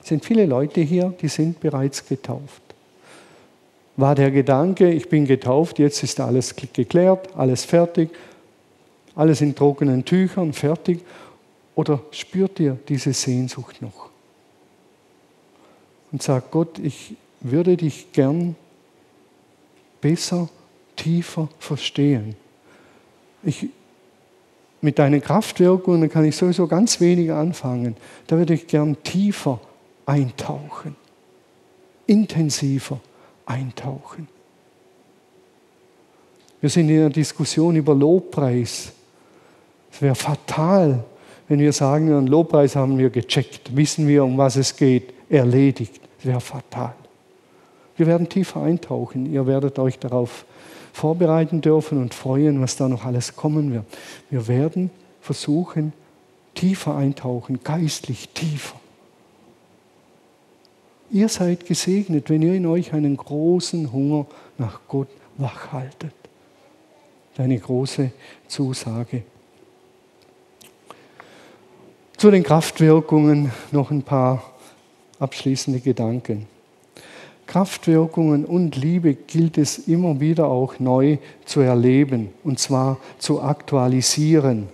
Es 0.00 0.08
sind 0.08 0.24
viele 0.24 0.46
Leute 0.46 0.80
hier, 0.80 1.12
die 1.20 1.28
sind 1.28 1.60
bereits 1.60 2.06
getauft. 2.06 2.67
War 3.98 4.14
der 4.14 4.30
Gedanke, 4.30 4.90
ich 4.92 5.08
bin 5.08 5.26
getauft, 5.26 5.80
jetzt 5.80 6.04
ist 6.04 6.20
alles 6.20 6.54
geklärt, 6.54 7.36
alles 7.36 7.64
fertig, 7.64 8.10
alles 9.16 9.40
in 9.40 9.56
trockenen 9.56 10.04
Tüchern, 10.04 10.52
fertig? 10.52 11.00
Oder 11.74 12.00
spürt 12.12 12.60
ihr 12.60 12.78
diese 12.88 13.12
Sehnsucht 13.12 13.82
noch? 13.82 14.08
Und 16.12 16.22
sagt 16.22 16.52
Gott, 16.52 16.78
ich 16.78 17.16
würde 17.40 17.76
dich 17.76 18.12
gern 18.12 18.54
besser, 20.00 20.48
tiefer 20.94 21.48
verstehen. 21.58 22.36
Ich, 23.42 23.66
mit 24.80 25.00
deinen 25.00 25.20
Kraftwirkungen 25.20 26.08
kann 26.08 26.24
ich 26.24 26.36
sowieso 26.36 26.68
ganz 26.68 27.00
wenig 27.00 27.32
anfangen. 27.32 27.96
Da 28.28 28.38
würde 28.38 28.54
ich 28.54 28.68
gern 28.68 28.96
tiefer 29.02 29.60
eintauchen, 30.06 30.94
intensiver 32.06 33.00
eintauchen. 33.48 34.28
Wir 36.60 36.70
sind 36.70 36.88
in 36.90 37.00
einer 37.00 37.10
Diskussion 37.10 37.76
über 37.76 37.94
Lobpreis. 37.94 38.92
Es 39.92 40.02
wäre 40.02 40.14
fatal, 40.14 41.04
wenn 41.48 41.60
wir 41.60 41.72
sagen, 41.72 42.12
einen 42.12 42.26
Lobpreis 42.26 42.76
haben 42.76 42.98
wir 42.98 43.10
gecheckt, 43.10 43.74
wissen 43.74 44.06
wir, 44.06 44.24
um 44.24 44.36
was 44.36 44.56
es 44.56 44.76
geht, 44.76 45.14
erledigt. 45.30 46.00
Es 46.18 46.26
wäre 46.26 46.40
fatal. 46.40 46.94
Wir 47.96 48.06
werden 48.06 48.28
tiefer 48.28 48.62
eintauchen. 48.62 49.32
Ihr 49.32 49.46
werdet 49.46 49.78
euch 49.78 49.98
darauf 49.98 50.44
vorbereiten 50.92 51.60
dürfen 51.60 51.98
und 51.98 52.14
freuen, 52.14 52.60
was 52.60 52.76
da 52.76 52.88
noch 52.88 53.04
alles 53.04 53.36
kommen 53.36 53.72
wird. 53.72 53.84
Wir 54.30 54.46
werden 54.48 54.90
versuchen, 55.20 55.92
tiefer 56.54 56.96
eintauchen, 56.96 57.60
geistlich 57.62 58.28
tiefer. 58.30 58.78
Ihr 61.10 61.28
seid 61.28 61.66
gesegnet, 61.66 62.28
wenn 62.28 62.42
ihr 62.42 62.54
in 62.54 62.66
euch 62.66 62.92
einen 62.92 63.16
großen 63.16 63.92
Hunger 63.92 64.26
nach 64.58 64.80
Gott 64.88 65.08
wachhaltet. 65.38 66.12
Eine 67.36 67.58
große 67.58 68.10
Zusage. 68.48 69.22
Zu 72.16 72.30
den 72.30 72.42
Kraftwirkungen 72.42 73.52
noch 73.70 73.90
ein 73.90 74.02
paar 74.02 74.42
abschließende 75.20 75.80
Gedanken. 75.80 76.46
Kraftwirkungen 77.46 78.44
und 78.44 78.76
Liebe 78.76 79.14
gilt 79.14 79.56
es 79.56 79.88
immer 79.88 80.20
wieder 80.20 80.48
auch 80.48 80.78
neu 80.80 81.18
zu 81.46 81.60
erleben 81.60 82.30
und 82.44 82.58
zwar 82.58 82.98
zu 83.18 83.40
aktualisieren. 83.40 84.68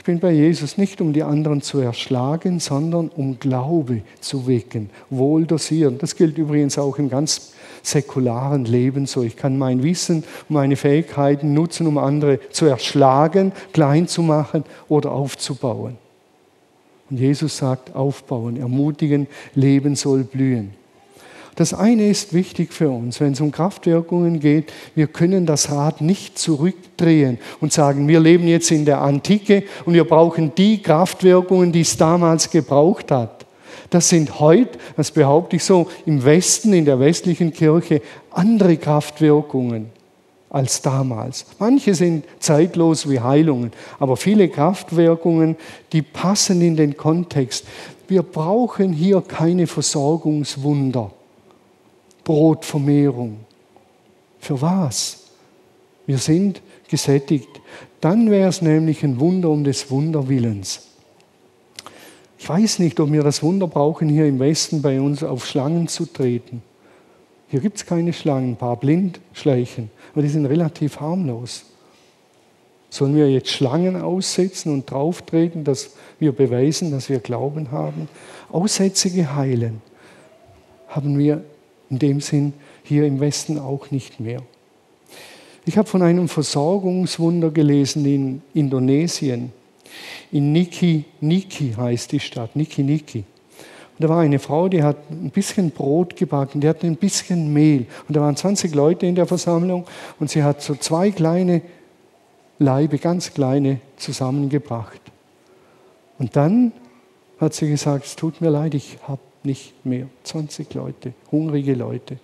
Ich 0.00 0.04
bin 0.04 0.18
bei 0.18 0.32
Jesus 0.32 0.78
nicht, 0.78 1.02
um 1.02 1.12
die 1.12 1.22
anderen 1.22 1.60
zu 1.60 1.78
erschlagen, 1.78 2.58
sondern 2.58 3.10
um 3.10 3.38
Glaube 3.38 4.00
zu 4.18 4.46
wecken, 4.46 4.88
wohl 5.10 5.44
dosieren. 5.44 5.98
Das 5.98 6.16
gilt 6.16 6.38
übrigens 6.38 6.78
auch 6.78 6.96
im 6.96 7.10
ganz 7.10 7.52
säkularen 7.82 8.64
Leben 8.64 9.04
so. 9.04 9.22
Ich 9.22 9.36
kann 9.36 9.58
mein 9.58 9.82
Wissen 9.82 10.24
meine 10.48 10.76
Fähigkeiten 10.76 11.52
nutzen, 11.52 11.86
um 11.86 11.98
andere 11.98 12.40
zu 12.48 12.64
erschlagen, 12.64 13.52
klein 13.74 14.08
zu 14.08 14.22
machen 14.22 14.64
oder 14.88 15.12
aufzubauen. 15.12 15.98
Und 17.10 17.18
Jesus 17.20 17.58
sagt, 17.58 17.94
aufbauen, 17.94 18.56
ermutigen, 18.56 19.26
Leben 19.54 19.96
soll 19.96 20.24
blühen. 20.24 20.79
Das 21.56 21.74
eine 21.74 22.08
ist 22.08 22.32
wichtig 22.32 22.72
für 22.72 22.90
uns, 22.90 23.20
wenn 23.20 23.32
es 23.32 23.40
um 23.40 23.50
Kraftwirkungen 23.52 24.40
geht, 24.40 24.72
wir 24.94 25.08
können 25.08 25.46
das 25.46 25.70
Rad 25.70 26.00
nicht 26.00 26.38
zurückdrehen 26.38 27.38
und 27.60 27.72
sagen, 27.72 28.08
wir 28.08 28.20
leben 28.20 28.46
jetzt 28.46 28.70
in 28.70 28.84
der 28.84 29.00
Antike 29.00 29.64
und 29.84 29.94
wir 29.94 30.04
brauchen 30.04 30.54
die 30.54 30.80
Kraftwirkungen, 30.80 31.72
die 31.72 31.80
es 31.82 31.96
damals 31.96 32.50
gebraucht 32.50 33.10
hat. 33.10 33.46
Das 33.90 34.08
sind 34.08 34.38
heute, 34.38 34.78
das 34.96 35.10
behaupte 35.10 35.56
ich 35.56 35.64
so, 35.64 35.88
im 36.06 36.24
Westen, 36.24 36.72
in 36.72 36.84
der 36.84 37.00
westlichen 37.00 37.52
Kirche 37.52 38.00
andere 38.30 38.76
Kraftwirkungen 38.76 39.90
als 40.48 40.82
damals. 40.82 41.46
Manche 41.58 41.94
sind 41.94 42.24
zeitlos 42.38 43.08
wie 43.08 43.20
Heilungen, 43.20 43.72
aber 43.98 44.16
viele 44.16 44.48
Kraftwirkungen, 44.48 45.56
die 45.92 46.02
passen 46.02 46.60
in 46.60 46.76
den 46.76 46.96
Kontext. 46.96 47.66
Wir 48.08 48.22
brauchen 48.22 48.92
hier 48.92 49.22
keine 49.22 49.66
Versorgungswunder. 49.66 51.12
Brotvermehrung. 52.30 53.38
Für 54.38 54.62
was? 54.62 55.24
Wir 56.06 56.18
sind 56.18 56.62
gesättigt. 56.88 57.48
Dann 58.00 58.30
wäre 58.30 58.48
es 58.48 58.62
nämlich 58.62 59.02
ein 59.02 59.18
Wunder 59.18 59.50
um 59.50 59.64
des 59.64 59.90
Wunderwillens. 59.90 60.86
Ich 62.38 62.48
weiß 62.48 62.78
nicht, 62.78 63.00
ob 63.00 63.10
wir 63.10 63.24
das 63.24 63.42
Wunder 63.42 63.66
brauchen, 63.66 64.08
hier 64.08 64.28
im 64.28 64.38
Westen 64.38 64.80
bei 64.80 65.00
uns 65.00 65.24
auf 65.24 65.44
Schlangen 65.44 65.88
zu 65.88 66.06
treten. 66.06 66.62
Hier 67.48 67.58
gibt 67.58 67.78
es 67.78 67.84
keine 67.84 68.12
Schlangen, 68.12 68.52
ein 68.52 68.56
paar 68.56 68.76
Blindschleichen, 68.76 69.90
aber 70.12 70.22
die 70.22 70.28
sind 70.28 70.46
relativ 70.46 71.00
harmlos. 71.00 71.64
Sollen 72.90 73.16
wir 73.16 73.28
jetzt 73.28 73.50
Schlangen 73.50 74.00
aussetzen 74.00 74.72
und 74.72 74.88
drauftreten, 74.88 75.64
dass 75.64 75.96
wir 76.20 76.30
beweisen, 76.30 76.92
dass 76.92 77.08
wir 77.08 77.18
Glauben 77.18 77.72
haben? 77.72 78.08
Aussätzige 78.52 79.34
heilen 79.34 79.82
haben 80.86 81.18
wir 81.18 81.44
in 81.90 81.98
dem 81.98 82.20
Sinn 82.20 82.54
hier 82.84 83.04
im 83.04 83.20
Westen 83.20 83.58
auch 83.58 83.90
nicht 83.90 84.20
mehr. 84.20 84.42
Ich 85.66 85.76
habe 85.76 85.88
von 85.88 86.02
einem 86.02 86.28
Versorgungswunder 86.28 87.50
gelesen 87.50 88.04
in 88.06 88.42
Indonesien. 88.54 89.52
In 90.32 90.52
Niki 90.52 91.04
Niki 91.20 91.74
heißt 91.76 92.12
die 92.12 92.20
Stadt, 92.20 92.56
Niki 92.56 92.82
Niki. 92.82 93.18
Und 93.18 94.04
da 94.04 94.08
war 94.08 94.20
eine 94.20 94.38
Frau, 94.38 94.68
die 94.68 94.82
hat 94.82 94.96
ein 95.10 95.30
bisschen 95.30 95.72
Brot 95.72 96.16
gebacken, 96.16 96.60
die 96.62 96.68
hatte 96.68 96.86
ein 96.86 96.96
bisschen 96.96 97.52
Mehl. 97.52 97.86
Und 98.08 98.16
da 98.16 98.20
waren 98.20 98.34
20 98.34 98.74
Leute 98.74 99.04
in 99.04 99.14
der 99.14 99.26
Versammlung 99.26 99.84
und 100.18 100.30
sie 100.30 100.42
hat 100.42 100.62
so 100.62 100.74
zwei 100.74 101.10
kleine 101.10 101.60
Leibe, 102.58 102.98
ganz 102.98 103.34
kleine, 103.34 103.80
zusammengebracht. 103.96 105.00
Und 106.18 106.36
dann 106.36 106.72
hat 107.38 107.54
sie 107.54 107.68
gesagt, 107.68 108.06
es 108.06 108.16
tut 108.16 108.40
mir 108.40 108.50
leid, 108.50 108.74
ich 108.74 108.98
habe 109.06 109.20
nicht 109.44 109.74
mehr. 109.84 110.06
20 110.24 110.72
Leute, 110.74 111.12
hungrige 111.30 111.74
Leute. 111.74 112.18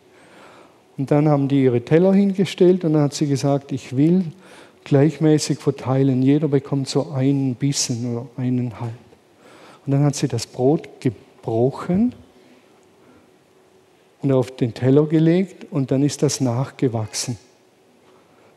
Und 0.98 1.10
dann 1.10 1.28
haben 1.28 1.48
die 1.48 1.64
ihre 1.64 1.82
Teller 1.82 2.12
hingestellt 2.12 2.84
und 2.84 2.94
dann 2.94 3.02
hat 3.02 3.14
sie 3.14 3.26
gesagt, 3.26 3.72
ich 3.72 3.96
will 3.96 4.24
gleichmäßig 4.84 5.58
verteilen. 5.58 6.22
Jeder 6.22 6.48
bekommt 6.48 6.88
so 6.88 7.10
einen 7.10 7.54
Bissen 7.54 8.16
oder 8.16 8.26
einen 8.36 8.80
halb. 8.80 8.92
Und 9.84 9.92
dann 9.92 10.04
hat 10.04 10.16
sie 10.16 10.28
das 10.28 10.46
Brot 10.46 10.88
gebrochen 11.00 12.14
und 14.22 14.32
auf 14.32 14.56
den 14.56 14.74
Teller 14.74 15.06
gelegt 15.06 15.66
und 15.70 15.90
dann 15.90 16.02
ist 16.02 16.22
das 16.22 16.40
nachgewachsen. 16.40 17.38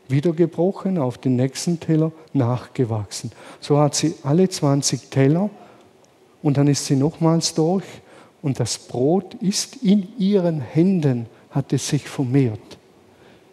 Wieder 0.08 0.32
gebrochen, 0.32 0.98
auf 0.98 1.18
den 1.18 1.36
nächsten 1.36 1.78
Teller 1.78 2.10
nachgewachsen. 2.32 3.30
So 3.60 3.78
hat 3.78 3.94
sie 3.94 4.14
alle 4.24 4.48
20 4.48 5.10
Teller 5.10 5.50
und 6.42 6.56
dann 6.56 6.66
ist 6.66 6.86
sie 6.86 6.96
nochmals 6.96 7.54
durch 7.54 7.84
und 8.42 8.60
das 8.60 8.78
Brot 8.78 9.34
ist 9.34 9.76
in 9.82 10.08
ihren 10.18 10.60
Händen, 10.60 11.26
hat 11.50 11.72
es 11.72 11.88
sich 11.88 12.08
vermehrt. 12.08 12.60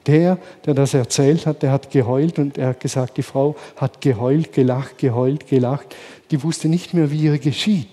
Der, 0.05 0.37
der 0.65 0.73
das 0.73 0.93
erzählt 0.93 1.45
hat, 1.45 1.61
der 1.63 1.71
hat 1.71 1.91
geheult 1.91 2.39
und 2.39 2.57
er 2.57 2.69
hat 2.69 2.79
gesagt, 2.79 3.17
die 3.17 3.23
Frau 3.23 3.57
hat 3.75 3.99
geheult, 3.99 4.53
gelacht, 4.53 4.97
geheult, 4.97 5.47
gelacht. 5.47 5.95
Die 6.31 6.41
wusste 6.43 6.69
nicht 6.69 6.93
mehr, 6.93 7.11
wie 7.11 7.23
ihr 7.23 7.37
geschieht. 7.39 7.89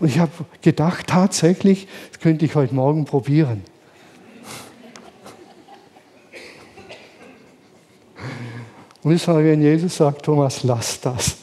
Und 0.00 0.08
ich 0.08 0.18
habe 0.18 0.32
gedacht, 0.62 1.06
tatsächlich, 1.08 1.86
das 2.10 2.20
könnte 2.20 2.46
ich 2.46 2.54
heute 2.54 2.74
Morgen 2.74 3.04
probieren. 3.04 3.62
Und 9.02 9.12
ich 9.12 9.22
sage, 9.22 9.44
wenn 9.44 9.60
Jesus 9.60 9.96
sagt, 9.96 10.24
Thomas, 10.24 10.62
lass 10.62 10.98
das. 10.98 11.36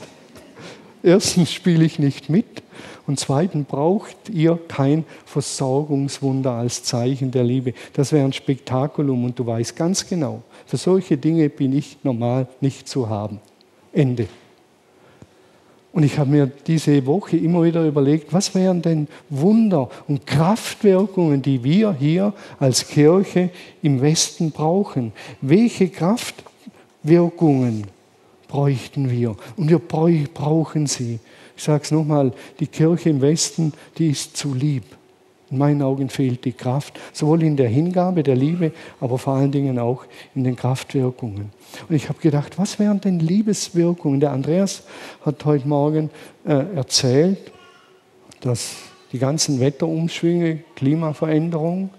Erstens 1.04 1.52
spiele 1.54 1.86
ich 1.86 2.00
nicht 2.00 2.28
mit 2.28 2.64
und 3.08 3.20
zweitens 3.20 3.68
braucht 3.68 4.30
ihr 4.30 4.60
kein 4.68 5.06
Versorgungswunder 5.26 6.52
als 6.52 6.84
Zeichen 6.84 7.32
der 7.32 7.44
Liebe. 7.44 7.74
Das 7.94 8.12
wäre 8.12 8.26
ein 8.26 8.34
Spektakulum 8.34 9.26
und 9.26 9.40
du 9.40 9.46
weißt 9.46 9.76
ganz 9.76 10.08
genau, 10.08 10.44
für 10.66 10.78
solche 10.78 11.18
Dinge 11.18 11.50
bin 11.50 11.74
ich 11.74 11.98
normal 12.04 12.48
nicht 12.62 12.88
zu 12.88 13.10
haben. 13.10 13.40
Ende. 13.92 14.28
Und 15.94 16.04
ich 16.04 16.18
habe 16.18 16.30
mir 16.30 16.48
diese 16.48 17.06
Woche 17.06 17.36
immer 17.36 17.64
wieder 17.64 17.86
überlegt, 17.86 18.32
was 18.32 18.56
wären 18.56 18.82
denn 18.82 19.10
Wunder 19.30 19.90
und 20.08 20.26
Kraftwirkungen, 20.26 21.42
die 21.42 21.64
wir 21.66 21.92
hier 21.94 22.34
als 22.60 22.88
Kirche 22.88 23.50
im 23.82 24.00
Westen 24.02 24.52
brauchen? 24.52 25.12
Welche 25.42 25.90
Kraftwirkungen 25.90 27.88
bräuchten 28.48 29.10
wir? 29.10 29.36
Und 29.58 29.70
wir 29.70 29.80
brauchen 29.80 30.88
sie. 30.88 31.20
Ich 31.56 31.64
sage 31.64 31.84
es 31.84 31.92
nochmal, 31.92 32.32
die 32.60 32.68
Kirche 32.68 33.10
im 33.10 33.22
Westen, 33.22 33.74
die 33.98 34.10
ist 34.10 34.38
zu 34.38 34.54
lieb. 34.54 34.84
In 35.52 35.58
meinen 35.58 35.82
Augen 35.82 36.10
fehlt 36.10 36.46
die 36.46 36.54
Kraft, 36.54 36.98
sowohl 37.12 37.44
in 37.44 37.58
der 37.58 37.68
Hingabe, 37.68 38.24
der 38.24 38.38
Liebe, 38.38 38.72
aber 39.02 39.18
vor 39.18 39.34
allen 39.34 39.52
Dingen 39.52 39.80
auch 39.80 40.06
in 40.34 40.46
den 40.46 40.56
Kraftwirkungen. 40.56 41.52
Und 41.90 41.96
ich 41.96 42.08
habe 42.08 42.20
gedacht, 42.20 42.58
was 42.58 42.80
wären 42.80 43.02
denn 43.02 43.20
Liebeswirkungen? 43.20 44.22
Der 44.22 44.32
Andreas 44.32 44.84
hat 45.26 45.44
heute 45.44 45.68
Morgen 45.68 46.10
äh, 46.46 46.76
erzählt, 46.76 47.52
dass 48.40 48.76
die 49.12 49.20
ganzen 49.20 49.60
Wetterumschwünge, 49.60 50.60
Klimaveränderung, 50.76 51.90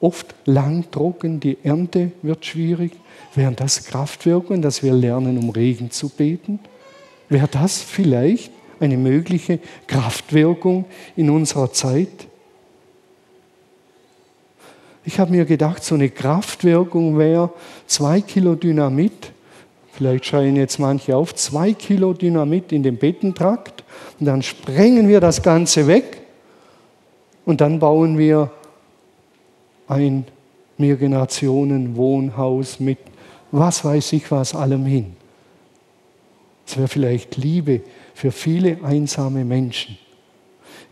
oft 0.00 0.34
lang 0.44 0.90
trocken, 0.92 1.40
die 1.40 1.58
Ernte 1.64 2.12
wird 2.22 2.46
schwierig. 2.46 2.92
Wären 3.34 3.56
das 3.56 3.84
Kraftwirkungen, 3.84 4.62
dass 4.62 4.84
wir 4.84 4.92
lernen, 4.92 5.38
um 5.38 5.50
Regen 5.50 5.90
zu 5.90 6.08
beten? 6.08 6.60
Wäre 7.30 7.48
das 7.48 7.80
vielleicht 7.80 8.52
eine 8.80 8.98
mögliche 8.98 9.60
Kraftwirkung 9.86 10.84
in 11.16 11.30
unserer 11.30 11.72
Zeit? 11.72 12.26
Ich 15.04 15.18
habe 15.18 15.30
mir 15.30 15.46
gedacht, 15.46 15.82
so 15.82 15.94
eine 15.94 16.10
Kraftwirkung 16.10 17.16
wäre 17.16 17.50
zwei 17.86 18.20
Kilo 18.20 18.56
Dynamit. 18.56 19.32
Vielleicht 19.92 20.26
schreien 20.26 20.56
jetzt 20.56 20.78
manche 20.78 21.16
auf, 21.16 21.34
zwei 21.34 21.72
Kilo 21.72 22.12
Dynamit 22.12 22.72
in 22.72 22.82
den 22.82 22.96
Bettentrakt 22.96 23.84
und 24.18 24.26
dann 24.26 24.42
sprengen 24.42 25.08
wir 25.08 25.20
das 25.20 25.42
Ganze 25.42 25.86
weg 25.86 26.20
und 27.44 27.60
dann 27.60 27.78
bauen 27.78 28.18
wir 28.18 28.50
ein 29.88 30.24
Mehrgenerationen-Wohnhaus 30.78 32.80
mit 32.80 32.98
was 33.52 33.84
weiß 33.84 34.14
ich 34.14 34.30
was 34.30 34.54
allem 34.54 34.84
hin. 34.84 35.16
Es 36.70 36.76
wäre 36.76 36.86
vielleicht 36.86 37.36
Liebe 37.36 37.80
für 38.14 38.30
viele 38.30 38.84
einsame 38.84 39.44
Menschen. 39.44 39.98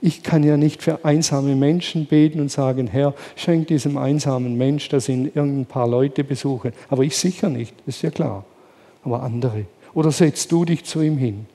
Ich 0.01 0.25
kann 0.25 0.43
ja 0.43 0.57
nicht 0.57 0.83
für 0.83 1.05
einsame 1.05 1.55
Menschen 1.55 2.07
beten 2.07 2.41
und 2.41 2.51
sagen, 2.51 2.89
Herr, 2.89 3.15
schenk 3.37 3.69
diesem 3.69 3.97
einsamen 3.97 4.59
Mensch, 4.59 4.89
dass 4.89 5.09
ihn 5.09 5.27
irgendein 5.27 5.67
paar 5.67 5.87
Leute 5.87 6.25
besuchen. 6.25 6.73
Aber 6.89 7.05
ich 7.05 7.17
sicher 7.17 7.49
nicht, 7.49 7.77
ist 7.87 8.03
ja 8.03 8.11
klar. 8.11 8.45
Aber 9.05 9.23
andere. 9.23 9.67
Oder 9.95 10.11
setzt 10.11 10.51
du 10.51 10.65
dich 10.65 10.85
zu 10.85 11.01
ihm 11.01 11.17
hin. 11.17 11.47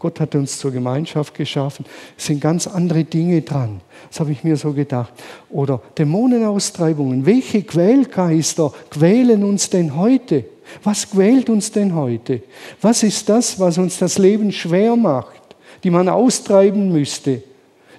Gott 0.00 0.18
hat 0.18 0.34
uns 0.34 0.58
zur 0.58 0.72
Gemeinschaft 0.72 1.34
geschaffen. 1.34 1.86
Es 2.18 2.26
sind 2.26 2.40
ganz 2.40 2.66
andere 2.66 3.04
Dinge 3.04 3.42
dran. 3.42 3.82
Das 4.10 4.18
habe 4.18 4.32
ich 4.32 4.42
mir 4.42 4.56
so 4.56 4.72
gedacht. 4.72 5.12
Oder 5.48 5.80
Dämonenaustreibungen. 5.96 7.24
Welche 7.24 7.62
Quälgeister 7.62 8.72
quälen 8.90 9.44
uns 9.44 9.70
denn 9.70 9.94
heute? 9.94 10.44
Was 10.82 11.10
quält 11.10 11.48
uns 11.50 11.70
denn 11.70 11.94
heute? 11.94 12.42
Was 12.80 13.02
ist 13.02 13.28
das, 13.28 13.58
was 13.60 13.78
uns 13.78 13.98
das 13.98 14.18
Leben 14.18 14.52
schwer 14.52 14.96
macht, 14.96 15.42
die 15.82 15.90
man 15.90 16.08
austreiben 16.08 16.92
müsste? 16.92 17.42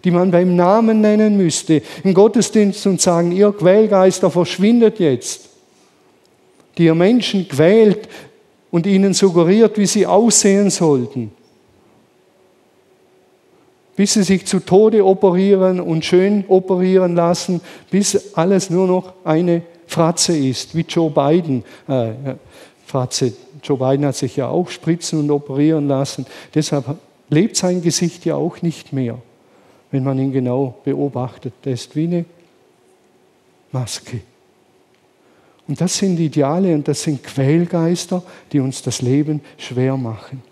die 0.06 0.12
man 0.12 0.30
beim 0.30 0.56
Namen 0.56 1.02
nennen 1.02 1.36
müsste, 1.36 1.82
im 2.04 2.14
Gottesdienst 2.14 2.86
und 2.86 3.02
sagen, 3.02 3.32
ihr 3.32 3.52
Quälgeister 3.52 4.30
verschwindet 4.30 5.00
jetzt, 5.00 5.50
die 6.78 6.86
ihr 6.86 6.94
Menschen 6.94 7.48
quält 7.48 8.08
und 8.70 8.86
ihnen 8.86 9.16
suggeriert, 9.16 9.80
wie 9.80 9.88
sie 9.88 10.06
aussehen 10.06 10.70
sollten, 10.70 11.32
bis 13.96 14.14
sie 14.14 14.22
sich 14.22 14.46
zu 14.46 14.60
Tode 14.60 15.04
operieren 15.04 15.80
und 15.80 16.06
schön 16.06 16.46
operieren 16.50 17.16
lassen, 17.16 17.62
bis 17.90 18.36
alles 18.36 18.70
nur 18.70 18.86
noch 18.86 19.14
eine 19.24 19.64
Fratze 19.88 20.38
ist, 20.38 20.76
wie 20.76 20.82
Joe 20.82 21.10
Biden. 21.10 21.64
Äh, 21.88 22.36
Fratze. 22.86 23.34
Joe 23.64 23.78
Biden 23.78 24.06
hat 24.06 24.16
sich 24.16 24.36
ja 24.36 24.48
auch 24.48 24.70
spritzen 24.70 25.20
und 25.20 25.32
operieren 25.32 25.88
lassen. 25.88 26.26
Deshalb 26.54 26.98
lebt 27.30 27.56
sein 27.56 27.82
Gesicht 27.82 28.26
ja 28.26 28.36
auch 28.36 28.62
nicht 28.62 28.94
mehr 28.94 29.20
wenn 29.96 30.04
man 30.04 30.20
ihn 30.20 30.34
genau 30.34 30.76
beobachtet. 30.84 31.54
Der 31.64 31.74
ist 31.74 31.96
wie 31.96 32.04
eine 32.04 32.26
Maske. 33.72 34.20
Und 35.70 35.80
das 35.80 35.98
sind 35.98 36.20
Ideale 36.20 36.76
und 36.76 36.86
das 36.86 37.04
sind 37.04 37.24
Quälgeister, 37.24 38.22
die 38.52 38.60
uns 38.60 38.82
das 38.82 39.02
Leben 39.02 39.40
schwer 39.58 39.96
machen. 39.96 40.44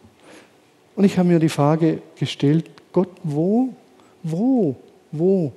Und 0.95 1.03
ich 1.03 1.17
habe 1.17 1.27
mir 1.27 1.39
die 1.39 1.49
Frage 1.49 2.01
gestellt, 2.15 2.69
Gott, 2.93 3.09
wo, 3.23 3.69
wo, 4.23 4.77
wo 5.11 5.51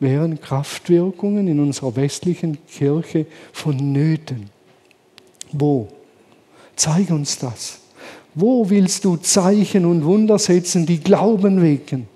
wären 0.00 0.40
Kraftwirkungen 0.40 1.48
in 1.48 1.60
unserer 1.60 1.96
westlichen 1.96 2.58
Kirche 2.66 3.26
vonnöten? 3.52 4.50
Wo? 5.52 5.88
Zeig 6.76 7.10
uns 7.10 7.38
das. 7.38 7.78
Wo 8.34 8.68
willst 8.68 9.04
du 9.04 9.16
Zeichen 9.16 9.84
und 9.84 10.04
Wunder 10.04 10.38
setzen, 10.38 10.86
die 10.86 10.98
Glauben 10.98 11.62
wecken? 11.62 12.08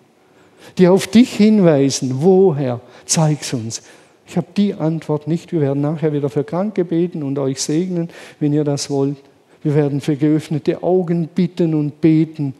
die 0.76 0.88
auf 0.88 1.06
dich 1.06 1.34
hinweisen. 1.34 2.16
Woher? 2.20 2.80
Zeig's 3.06 3.52
uns. 3.52 3.82
Ich 4.26 4.36
habe 4.36 4.48
die 4.56 4.74
Antwort 4.74 5.26
nicht. 5.26 5.52
Wir 5.52 5.60
werden 5.60 5.80
nachher 5.80 6.12
wieder 6.12 6.28
für 6.28 6.44
Kranke 6.44 6.84
beten 6.84 7.22
und 7.22 7.38
euch 7.38 7.60
segnen, 7.60 8.10
wenn 8.40 8.52
ihr 8.52 8.64
das 8.64 8.90
wollt. 8.90 9.16
Wir 9.62 9.74
werden 9.74 10.00
für 10.00 10.16
geöffnete 10.16 10.82
Augen 10.82 11.28
bitten 11.28 11.74
und 11.74 12.00
beten, 12.00 12.54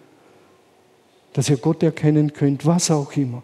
dass 1.33 1.51
ihr 1.51 1.59
Gott 1.59 1.83
erkennen 1.83 2.33
könnt, 2.33 2.65
was 2.65 2.91
auch 2.91 3.13
immer. 3.17 3.43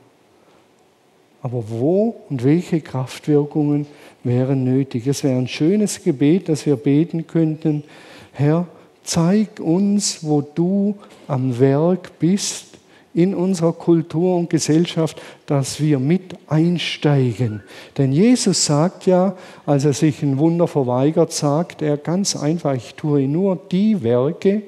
Aber 1.44 1.62
wo 1.68 2.22
und 2.30 2.42
welche 2.42 2.80
Kraftwirkungen 2.80 3.86
wären 4.22 4.64
nötig? 4.64 5.06
Es 5.06 5.22
wäre 5.22 5.36
ein 5.36 5.46
schönes 5.46 6.02
Gebet, 6.02 6.48
dass 6.48 6.64
wir 6.64 6.76
beten 6.76 7.26
könnten, 7.26 7.84
Herr, 8.32 8.66
zeig 9.02 9.60
uns, 9.60 10.24
wo 10.24 10.40
du 10.40 10.94
am 11.28 11.60
Werk 11.60 12.18
bist 12.18 12.78
in 13.12 13.34
unserer 13.34 13.74
Kultur 13.74 14.38
und 14.38 14.48
Gesellschaft, 14.48 15.20
dass 15.44 15.82
wir 15.82 15.98
mit 15.98 16.34
einsteigen. 16.46 17.62
Denn 17.98 18.10
Jesus 18.10 18.64
sagt 18.64 19.04
ja, 19.04 19.36
als 19.66 19.84
er 19.84 19.92
sich 19.92 20.22
ein 20.22 20.38
Wunder 20.38 20.66
verweigert, 20.66 21.30
sagt 21.30 21.82
er 21.82 21.98
ganz 21.98 22.36
einfach, 22.36 22.72
ich 22.72 22.94
tue 22.94 23.28
nur 23.28 23.60
die 23.70 24.02
Werke, 24.02 24.62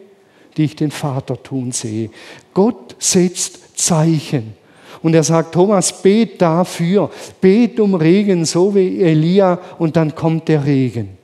die 0.58 0.64
ich 0.64 0.76
den 0.76 0.90
Vater 0.90 1.42
tun 1.42 1.72
sehe. 1.72 2.10
Gott 2.52 2.96
setzt 2.98 3.78
Zeichen. 3.78 4.55
Und 5.02 5.14
er 5.14 5.22
sagt, 5.22 5.52
Thomas, 5.52 6.02
bet 6.02 6.40
dafür, 6.40 7.10
bet 7.40 7.80
um 7.80 7.94
Regen, 7.94 8.44
so 8.44 8.74
wie 8.74 9.00
Elia, 9.02 9.58
und 9.78 9.96
dann 9.96 10.14
kommt 10.14 10.48
der 10.48 10.64
Regen 10.64 11.16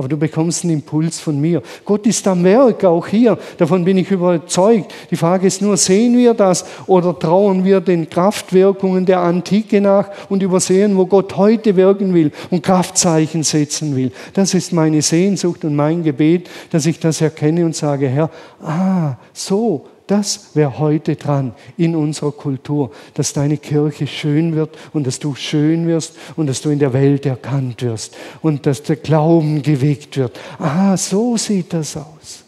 aber 0.00 0.08
du 0.08 0.16
bekommst 0.16 0.64
einen 0.64 0.72
Impuls 0.72 1.20
von 1.20 1.38
mir. 1.38 1.62
Gott 1.84 2.06
ist 2.06 2.26
am 2.26 2.42
Werk, 2.42 2.84
auch 2.84 3.06
hier, 3.06 3.36
davon 3.58 3.84
bin 3.84 3.98
ich 3.98 4.10
überzeugt. 4.10 4.94
Die 5.10 5.16
Frage 5.16 5.46
ist 5.46 5.60
nur, 5.60 5.76
sehen 5.76 6.16
wir 6.16 6.32
das 6.32 6.64
oder 6.86 7.18
trauen 7.18 7.66
wir 7.66 7.82
den 7.82 8.08
Kraftwirkungen 8.08 9.04
der 9.04 9.20
Antike 9.20 9.78
nach 9.78 10.08
und 10.30 10.42
übersehen, 10.42 10.96
wo 10.96 11.04
Gott 11.04 11.36
heute 11.36 11.76
wirken 11.76 12.14
will 12.14 12.32
und 12.50 12.62
Kraftzeichen 12.62 13.42
setzen 13.42 13.94
will. 13.94 14.10
Das 14.32 14.54
ist 14.54 14.72
meine 14.72 15.02
Sehnsucht 15.02 15.66
und 15.66 15.76
mein 15.76 16.02
Gebet, 16.02 16.48
dass 16.70 16.86
ich 16.86 16.98
das 16.98 17.20
erkenne 17.20 17.66
und 17.66 17.76
sage, 17.76 18.08
Herr, 18.08 18.30
ah, 18.62 19.16
so 19.34 19.84
das 20.10 20.54
wäre 20.54 20.78
heute 20.78 21.14
dran 21.16 21.52
in 21.76 21.94
unserer 21.94 22.32
Kultur, 22.32 22.90
dass 23.14 23.32
deine 23.32 23.56
Kirche 23.56 24.06
schön 24.06 24.56
wird 24.56 24.76
und 24.92 25.06
dass 25.06 25.18
du 25.18 25.34
schön 25.34 25.86
wirst 25.86 26.16
und 26.36 26.48
dass 26.48 26.60
du 26.60 26.70
in 26.70 26.78
der 26.78 26.92
Welt 26.92 27.26
erkannt 27.26 27.82
wirst 27.82 28.16
und 28.42 28.66
dass 28.66 28.82
der 28.82 28.96
Glauben 28.96 29.62
geweckt 29.62 30.16
wird. 30.16 30.38
Ah, 30.58 30.96
so 30.96 31.36
sieht 31.36 31.72
das 31.72 31.96
aus. 31.96 32.44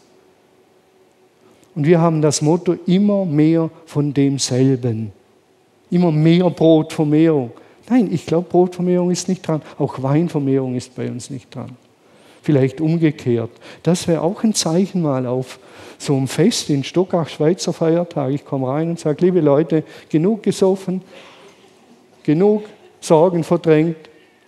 Und 1.75 1.85
wir 1.85 1.99
haben 1.99 2.21
das 2.21 2.41
Motto 2.41 2.75
immer 2.85 3.25
mehr 3.25 3.69
von 3.85 4.13
demselben. 4.13 5.11
Immer 5.89 6.11
mehr 6.11 6.49
Brotvermehrung. 6.49 7.51
Nein, 7.89 8.09
ich 8.11 8.25
glaube, 8.25 8.49
Brotvermehrung 8.49 9.11
ist 9.11 9.27
nicht 9.27 9.47
dran. 9.47 9.61
Auch 9.77 10.01
Weinvermehrung 10.01 10.75
ist 10.75 10.95
bei 10.95 11.09
uns 11.09 11.29
nicht 11.29 11.53
dran. 11.53 11.75
Vielleicht 12.43 12.81
umgekehrt. 12.81 13.51
Das 13.83 14.05
wäre 14.07 14.21
auch 14.21 14.43
ein 14.43 14.53
Zeichen 14.53 15.01
mal 15.01 15.25
auf 15.25 15.59
so 15.97 16.15
ein 16.17 16.27
Fest 16.27 16.69
in 16.69 16.83
Stockach, 16.83 17.29
Schweizer 17.29 17.71
Feiertag. 17.71 18.31
Ich 18.31 18.43
komme 18.43 18.67
rein 18.67 18.89
und 18.89 18.99
sage, 18.99 19.23
liebe 19.23 19.39
Leute, 19.39 19.83
genug 20.09 20.43
gesoffen, 20.43 21.01
genug 22.21 22.65
Sorgen 22.99 23.45
verdrängt, 23.45 23.95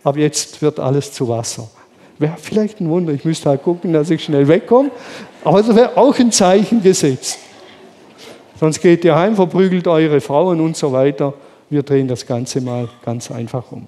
aber 0.03 0.19
jetzt 0.19 0.61
wird 0.61 0.77
alles 0.79 1.13
zu 1.13 1.29
Wasser. 1.29 1.69
Wäre 2.19 2.35
vielleicht 2.37 2.81
ein 2.81 2.89
Wunder, 2.89 3.13
ich 3.13 3.23
müsste 3.23 3.49
halt 3.49 3.63
gucken, 3.63 3.93
dass 3.93 4.09
ich 4.09 4.25
schnell 4.25 4.45
wegkomme, 4.47 4.91
aber 5.45 5.61
das 5.61 5.73
wäre 5.73 5.95
auch 5.95 6.19
ein 6.19 6.33
Zeichen 6.33 6.83
gesetzt. 6.83 7.39
Sonst 8.59 8.81
geht 8.81 9.05
ihr 9.05 9.15
heim, 9.15 9.37
verprügelt 9.37 9.87
eure 9.87 10.19
Frauen 10.19 10.59
und 10.59 10.75
so 10.75 10.91
weiter. 10.91 11.33
Wir 11.69 11.83
drehen 11.83 12.09
das 12.09 12.25
Ganze 12.25 12.59
mal 12.59 12.89
ganz 13.05 13.31
einfach 13.31 13.71
um. 13.71 13.87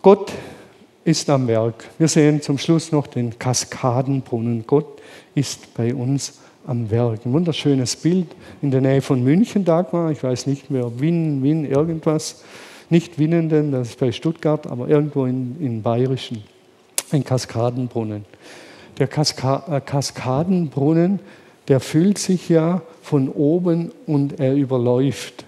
Gott 0.00 0.32
ist 1.08 1.30
am 1.30 1.48
Werk. 1.48 1.88
Wir 1.96 2.06
sehen 2.06 2.42
zum 2.42 2.58
Schluss 2.58 2.92
noch 2.92 3.06
den 3.06 3.38
Kaskadenbrunnen. 3.38 4.64
Gott 4.66 5.00
ist 5.34 5.72
bei 5.72 5.94
uns 5.94 6.34
am 6.66 6.90
Werk. 6.90 7.24
Ein 7.24 7.32
wunderschönes 7.32 7.96
Bild 7.96 8.26
in 8.60 8.70
der 8.70 8.82
Nähe 8.82 9.00
von 9.00 9.24
München, 9.24 9.64
Dagmar. 9.64 10.10
Ich 10.10 10.22
weiß 10.22 10.46
nicht 10.46 10.70
mehr, 10.70 11.00
Wien, 11.00 11.42
Wien, 11.42 11.64
irgendwas. 11.64 12.44
Nicht 12.90 13.18
Winnenden, 13.18 13.72
das 13.72 13.88
ist 13.88 13.98
bei 13.98 14.12
Stuttgart, 14.12 14.66
aber 14.66 14.86
irgendwo 14.88 15.24
in, 15.24 15.56
in 15.60 15.80
Bayerischen. 15.80 16.44
Ein 17.10 17.24
Kaskadenbrunnen. 17.24 18.26
Der 18.98 19.06
Kaska 19.06 19.64
äh, 19.70 19.80
Kaskadenbrunnen, 19.80 21.20
der 21.68 21.80
füllt 21.80 22.18
sich 22.18 22.50
ja 22.50 22.82
von 23.00 23.30
oben 23.30 23.92
und 24.06 24.38
er 24.40 24.54
überläuft 24.54 25.46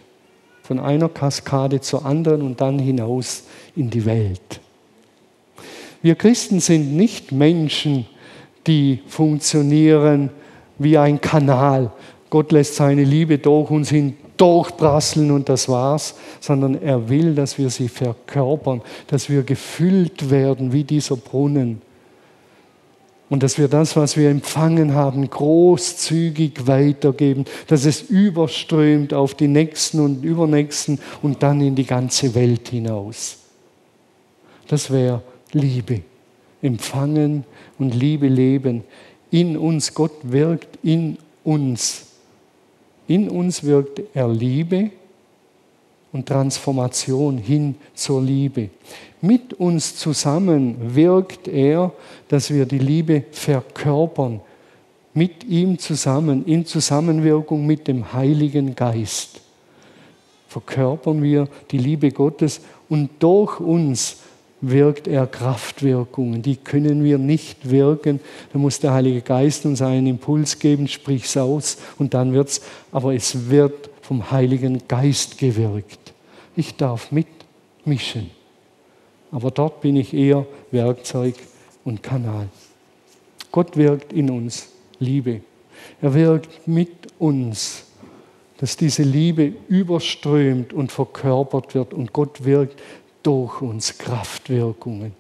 von 0.63 0.81
einer 0.81 1.11
Kaskade 1.11 1.83
zur 1.83 2.07
anderen 2.07 2.41
und 2.41 2.63
dann 2.63 2.79
hinaus 2.79 3.45
in 3.77 3.91
die 3.91 4.07
Welt. 4.07 4.61
Wir 6.03 6.15
Christen 6.15 6.61
sind 6.61 6.97
nicht 6.97 7.33
Menschen, 7.33 8.07
die 8.67 9.01
funktionieren 9.07 10.31
wie 10.79 10.97
ein 10.97 11.21
Kanal. 11.21 11.93
Gott 12.31 12.53
lässt 12.53 12.77
seine 12.77 13.05
Liebe 13.05 13.39
durch 13.39 13.71
uns 13.71 13.93
durchprasseln 14.37 15.31
und 15.31 15.49
das 15.51 15.69
war's, 15.69 16.15
sondern 16.41 16.81
er 16.81 17.11
will, 17.11 17.35
dass 17.35 17.59
wir 17.59 17.69
sie 17.69 17.89
verkörpern, 17.89 18.81
dass 19.09 19.29
wir 19.29 19.43
gefüllt 19.43 20.31
werden 20.31 20.73
wie 20.73 20.85
dieser 20.85 21.17
Brunnen. 21.17 21.83
Und 23.29 23.43
dass 23.45 23.59
wir 23.59 23.69
das, 23.69 23.95
was 23.95 24.17
wir 24.17 24.29
empfangen 24.31 24.95
haben, 24.95 25.29
großzügig 25.29 26.67
weitergeben, 26.67 27.45
dass 27.69 27.85
es 27.85 28.03
überströmt 28.03 29.15
auf 29.15 29.35
die 29.35 29.47
Nächsten 29.47 30.01
und 30.01 30.25
Übernächsten 30.25 30.99
und 31.23 31.43
dann 31.43 31.61
in 31.61 31.77
die 31.77 31.87
ganze 31.87 32.35
Welt 32.35 32.69
hinaus. 32.69 33.39
Das 34.67 34.91
wäre 34.91 35.23
Liebe. 35.53 36.03
Empfangen 36.63 37.45
und 37.79 37.95
Liebe 37.95 38.29
leben. 38.29 38.85
In 39.31 39.57
uns, 39.57 39.95
Gott 39.95 40.13
wirkt 40.23 40.79
in 40.83 41.17
uns. 41.45 42.07
In 43.07 43.29
uns 43.29 43.65
wirkt 43.65 44.03
er 44.15 44.29
Liebe 44.29 44.91
und 46.13 46.27
Transformation 46.27 47.39
hin 47.39 47.77
zur 47.95 48.23
Liebe. 48.23 48.71
Mit 49.21 49.55
uns 49.55 49.97
zusammen 49.97 50.95
wirkt 50.95 51.49
er, 51.49 51.93
dass 52.29 52.51
wir 52.53 52.67
die 52.67 52.79
Liebe 52.79 53.25
verkörpern. 53.33 54.41
Mit 55.13 55.45
ihm 55.45 55.79
zusammen, 55.79 56.47
in 56.47 56.65
Zusammenwirkung 56.65 57.67
mit 57.67 57.89
dem 57.89 58.13
Heiligen 58.13 58.75
Geist, 58.75 59.41
verkörpern 60.49 61.23
wir 61.23 61.49
die 61.71 61.79
Liebe 61.79 62.11
Gottes 62.11 62.61
und 62.89 63.11
durch 63.19 63.61
uns 63.61 64.19
wirkt 64.61 65.09
er 65.09 65.27
Kraftwirkungen. 65.27 66.43
Die 66.43 66.57
können 66.57 67.03
wir 67.05 67.19
nicht 67.19 67.71
wirken. 67.71 68.21
Da 68.53 68.59
muss 68.59 68.81
der 68.81 68.93
Heilige 68.93 69.23
Geist 69.23 69.65
uns 69.67 69.83
einen 69.83 70.07
Impuls 70.07 70.59
geben, 70.59 70.89
sprich 70.89 71.25
es 71.25 71.37
aus 71.37 71.79
und 71.99 72.15
dann 72.15 72.33
wird 72.33 72.49
es. 72.49 72.63
Aber 72.93 73.15
es 73.15 73.49
wird 73.51 73.91
vom 74.03 74.31
Heiligen 74.31 74.83
Geist 74.89 75.39
gewirkt. 75.39 76.13
Ich 76.57 76.77
darf 76.77 77.13
mitmischen. 77.13 78.31
Aber 79.31 79.51
dort 79.51 79.81
bin 79.81 79.97
ich 79.97 80.13
eher 80.13 80.47
Werkzeug 80.71 81.35
und 81.85 82.03
Kanal. 82.03 82.49
Gott 83.53 83.77
wirkt 83.77 84.13
in 84.13 84.31
uns 84.31 84.69
Liebe. 84.99 85.41
Er 86.03 86.15
wirkt 86.15 86.67
mit 86.67 86.91
uns, 87.19 87.85
dass 88.59 88.77
diese 88.77 89.03
Liebe 89.03 89.55
überströmt 89.69 90.73
und 90.73 90.93
verkörpert 90.93 91.75
wird. 91.75 91.95
Und 91.95 92.13
Gott 92.13 92.45
wirkt 92.45 92.79
durch 93.23 93.61
uns 93.63 93.99
Kraftwirkungen. 93.99 95.13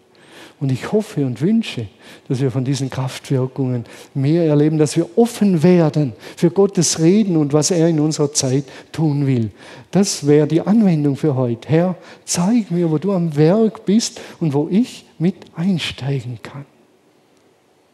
Und 0.60 0.70
ich 0.70 0.92
hoffe 0.92 1.24
und 1.24 1.40
wünsche, 1.40 1.86
dass 2.28 2.40
wir 2.40 2.50
von 2.50 2.66
diesen 2.66 2.90
Kraftwirkungen 2.90 3.86
mehr 4.12 4.44
erleben, 4.44 4.76
dass 4.76 4.94
wir 4.94 5.08
offen 5.16 5.62
werden 5.62 6.12
für 6.36 6.50
Gottes 6.50 7.00
Reden 7.00 7.38
und 7.38 7.54
was 7.54 7.70
er 7.70 7.88
in 7.88 7.98
unserer 7.98 8.32
Zeit 8.34 8.64
tun 8.92 9.26
will. 9.26 9.50
Das 9.90 10.26
wäre 10.26 10.46
die 10.46 10.60
Anwendung 10.60 11.16
für 11.16 11.34
heute. 11.34 11.66
Herr, 11.68 11.96
zeig 12.26 12.70
mir, 12.70 12.90
wo 12.90 12.98
du 12.98 13.12
am 13.12 13.34
Werk 13.36 13.86
bist 13.86 14.20
und 14.38 14.52
wo 14.52 14.68
ich 14.70 15.06
mit 15.18 15.36
einsteigen 15.56 16.38
kann. 16.42 16.66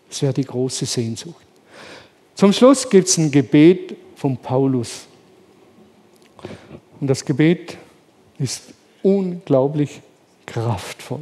Das 0.09 0.23
wäre 0.23 0.33
die 0.33 0.45
große 0.45 0.87
Sehnsucht. 0.87 1.47
Zum 2.35 2.53
Schluss 2.53 2.91
gibt 2.91 3.07
es 3.07 3.17
ein 3.17 3.31
Gebet 3.31 3.97
von 4.17 4.37
Paulus. 4.37 5.07
Und 7.01 7.07
das 7.07 7.25
Gebet 7.25 7.77
ist 8.39 8.63
unglaublich 9.07 10.01
kraftvoll. 10.47 11.21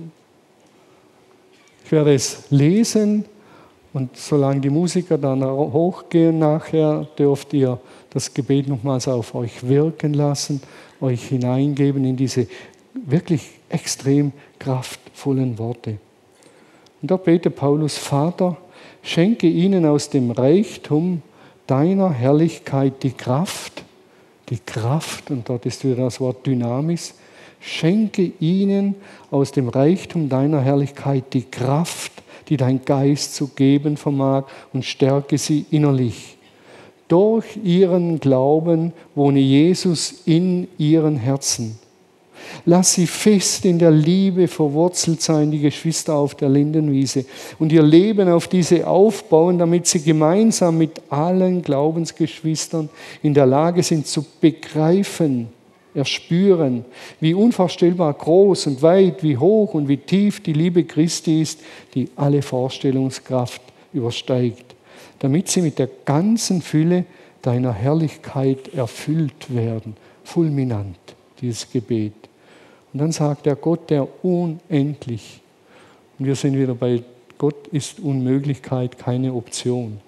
Ich 1.85 1.93
werde 1.93 2.15
es 2.15 2.45
lesen 2.49 3.27
und 3.93 4.17
solange 4.17 4.63
die 4.63 4.71
Musiker 4.71 5.19
dann 5.19 5.45
hochgehen 5.45 6.39
nachher, 6.39 7.07
dürft 7.19 7.53
ihr 7.53 7.79
das 8.09 8.33
Gebet 8.33 8.69
nochmals 8.69 9.07
auf 9.07 9.35
euch 9.35 9.69
wirken 9.69 10.15
lassen, 10.15 10.63
euch 11.03 11.29
hineingeben 11.29 12.07
in 12.07 12.17
diese 12.17 12.47
wirklich 12.95 13.51
extrem 13.69 14.33
kraftvollen 14.59 15.59
Worte. 15.59 15.99
Und 17.03 17.11
da 17.11 17.19
betet 17.19 17.55
Paulus, 17.55 17.99
Vater, 17.99 18.57
schenke 19.03 19.47
ihnen 19.47 19.85
aus 19.85 20.09
dem 20.09 20.31
Reichtum 20.31 21.21
deiner 21.67 22.11
Herrlichkeit 22.11 23.03
die 23.03 23.13
Kraft, 23.13 23.85
die 24.49 24.59
Kraft, 24.59 25.31
und 25.31 25.47
dort 25.51 25.67
ist 25.67 25.85
wieder 25.85 25.97
das 25.97 26.19
Wort 26.19 26.47
Dynamis, 26.47 27.15
Schenke 27.67 28.33
ihnen 28.41 28.95
aus 29.31 29.51
dem 29.51 29.71
Reichtum 29.71 30.29
deiner 30.29 30.61
Herrlichkeit 30.61 31.25
die 31.33 31.45
Kraft, 31.45 32.13
die 32.51 32.59
dein 32.59 32.85
Geist 32.85 33.35
zu 33.35 33.49
geben 33.49 33.97
vermag, 33.97 34.45
und 34.75 34.85
stärke 34.85 35.39
sie 35.39 35.65
innerlich. 35.71 36.37
Durch 37.09 37.57
ihren 37.65 38.21
Glauben 38.21 38.93
wohne 39.15 39.41
Jesus 39.41 40.23
in 40.27 40.69
ihren 40.77 41.17
Herzen. 41.17 41.79
Lass 42.67 42.93
sie 42.93 43.07
fest 43.07 43.65
in 43.65 43.79
der 43.79 43.91
Liebe 43.91 44.47
verwurzelt 44.47 45.23
sein, 45.23 45.51
die 45.51 45.61
Geschwister 45.61 46.15
auf 46.15 46.35
der 46.35 46.51
Lindenwiese, 46.51 47.25
und 47.59 47.73
ihr 47.73 47.83
Leben 47.83 48.29
auf 48.29 48.47
diese 48.47 48.87
aufbauen, 48.87 49.59
damit 49.59 49.87
sie 49.87 50.03
gemeinsam 50.03 50.77
mit 50.77 51.01
allen 51.09 51.63
Glaubensgeschwistern 51.63 52.91
in 53.23 53.33
der 53.33 53.47
Lage 53.47 53.83
sind 53.83 54.07
zu 54.07 54.23
begreifen, 54.43 55.49
erspüren, 55.95 56.85
wie 57.21 57.35
unvorstellbar 57.35 58.13
groß 58.15 58.67
und 58.67 58.83
weit, 58.83 59.23
wie 59.23 59.37
hoch 59.37 59.75
und 59.75 59.89
wie 59.89 59.97
tief 59.97 60.43
die 60.43 60.53
Liebe 60.53 60.85
Christi 60.85 61.41
ist, 61.41 61.61
die 61.95 62.09
alle 62.17 62.43
Vorstellungskraft 62.43 63.63
übersteigt, 63.93 64.75
damit 65.21 65.49
sie 65.49 65.63
mit 65.63 65.79
der 65.79 65.89
ganzen 66.05 66.63
Fülle 66.63 67.05
deiner 67.43 67.73
Herrlichkeit 67.73 68.75
erfüllt 68.75 69.55
werden. 69.55 69.97
Fulminant, 70.25 70.99
dieses 71.41 71.71
Gebet. 71.71 72.15
Und 72.93 73.01
dann 73.01 73.13
sagt 73.13 73.47
er 73.47 73.57
Gott, 73.57 73.91
der 73.91 74.07
unendlich. 74.25 75.41
Und 76.19 76.27
wir 76.27 76.35
sind 76.35 76.57
wieder 76.57 76.75
bei 76.75 77.03
Gott 77.39 77.67
ist 77.69 78.01
Unmöglichkeit 78.01 78.99
keine 78.99 79.35
Option. 79.35 80.01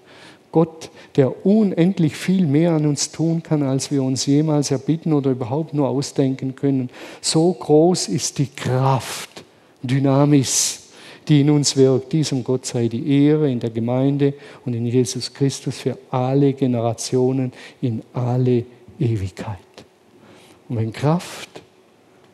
Gott, 0.52 0.90
der 1.16 1.46
unendlich 1.46 2.16
viel 2.16 2.46
mehr 2.46 2.72
an 2.72 2.86
uns 2.86 3.10
tun 3.10 3.42
kann, 3.42 3.62
als 3.62 3.90
wir 3.90 4.02
uns 4.02 4.26
jemals 4.26 4.70
erbitten 4.70 5.12
oder 5.12 5.30
überhaupt 5.30 5.74
nur 5.74 5.88
ausdenken 5.88 6.54
können. 6.54 6.90
So 7.20 7.52
groß 7.52 8.08
ist 8.08 8.38
die 8.38 8.46
Kraft, 8.46 9.44
Dynamis, 9.82 10.84
die 11.28 11.40
in 11.40 11.50
uns 11.50 11.76
wirkt. 11.76 12.12
Diesem 12.12 12.44
Gott 12.44 12.66
sei 12.66 12.88
die 12.88 13.26
Ehre 13.26 13.50
in 13.50 13.60
der 13.60 13.70
Gemeinde 13.70 14.34
und 14.64 14.74
in 14.74 14.86
Jesus 14.86 15.32
Christus 15.32 15.78
für 15.78 15.98
alle 16.10 16.52
Generationen, 16.52 17.52
in 17.80 18.02
alle 18.12 18.64
Ewigkeit. 18.98 19.58
Und 20.68 20.76
wenn 20.76 20.92
Kraft 20.92 21.62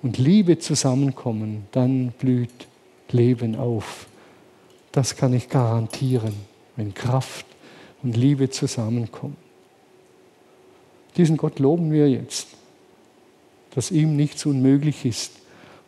und 0.02 0.18
Liebe 0.18 0.58
zusammenkommen, 0.58 1.66
dann 1.72 2.12
blüht 2.18 2.66
Leben 3.10 3.56
auf. 3.56 4.06
Das 4.90 5.16
kann 5.16 5.32
ich 5.32 5.48
garantieren, 5.48 6.34
wenn 6.76 6.92
Kraft 6.94 7.46
und 8.02 8.16
Liebe 8.16 8.50
zusammenkommen. 8.50 9.36
Diesen 11.16 11.36
Gott 11.36 11.58
loben 11.58 11.92
wir 11.92 12.08
jetzt, 12.08 12.48
dass 13.74 13.90
ihm 13.90 14.16
nichts 14.16 14.46
unmöglich 14.46 15.04
ist. 15.04 15.32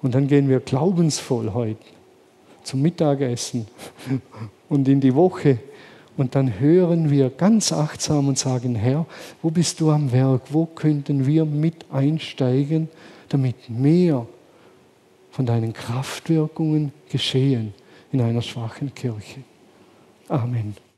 Und 0.03 0.15
dann 0.15 0.29
gehen 0.29 0.49
wir 0.49 0.61
glaubensvoll 0.61 1.55
heute 1.55 1.85
zum 2.63 2.83
Mittagessen 2.83 3.67
und 4.69 4.89
in 4.89 5.01
die 5.01 5.15
Woche. 5.15 5.59
Und 6.17 6.35
dann 6.35 6.61
hören 6.61 7.11
wir 7.11 7.31
ganz 7.31 7.73
achtsam 7.73 8.29
und 8.29 8.39
sagen, 8.39 8.75
Herr, 8.75 9.07
wo 9.43 9.51
bist 9.51 9.81
du 9.81 9.91
am 9.91 10.13
Werk? 10.13 10.43
Wo 10.51 10.67
könnten 10.67 11.27
wir 11.27 11.45
mit 11.45 11.87
einsteigen, 11.91 12.89
damit 13.29 13.69
mehr 13.69 14.27
von 15.31 15.47
deinen 15.47 15.73
Kraftwirkungen 15.73 16.93
geschehen 17.11 17.75
in 18.13 18.21
einer 18.21 18.43
schwachen 18.43 18.95
Kirche? 18.95 19.41
Amen. 20.29 20.84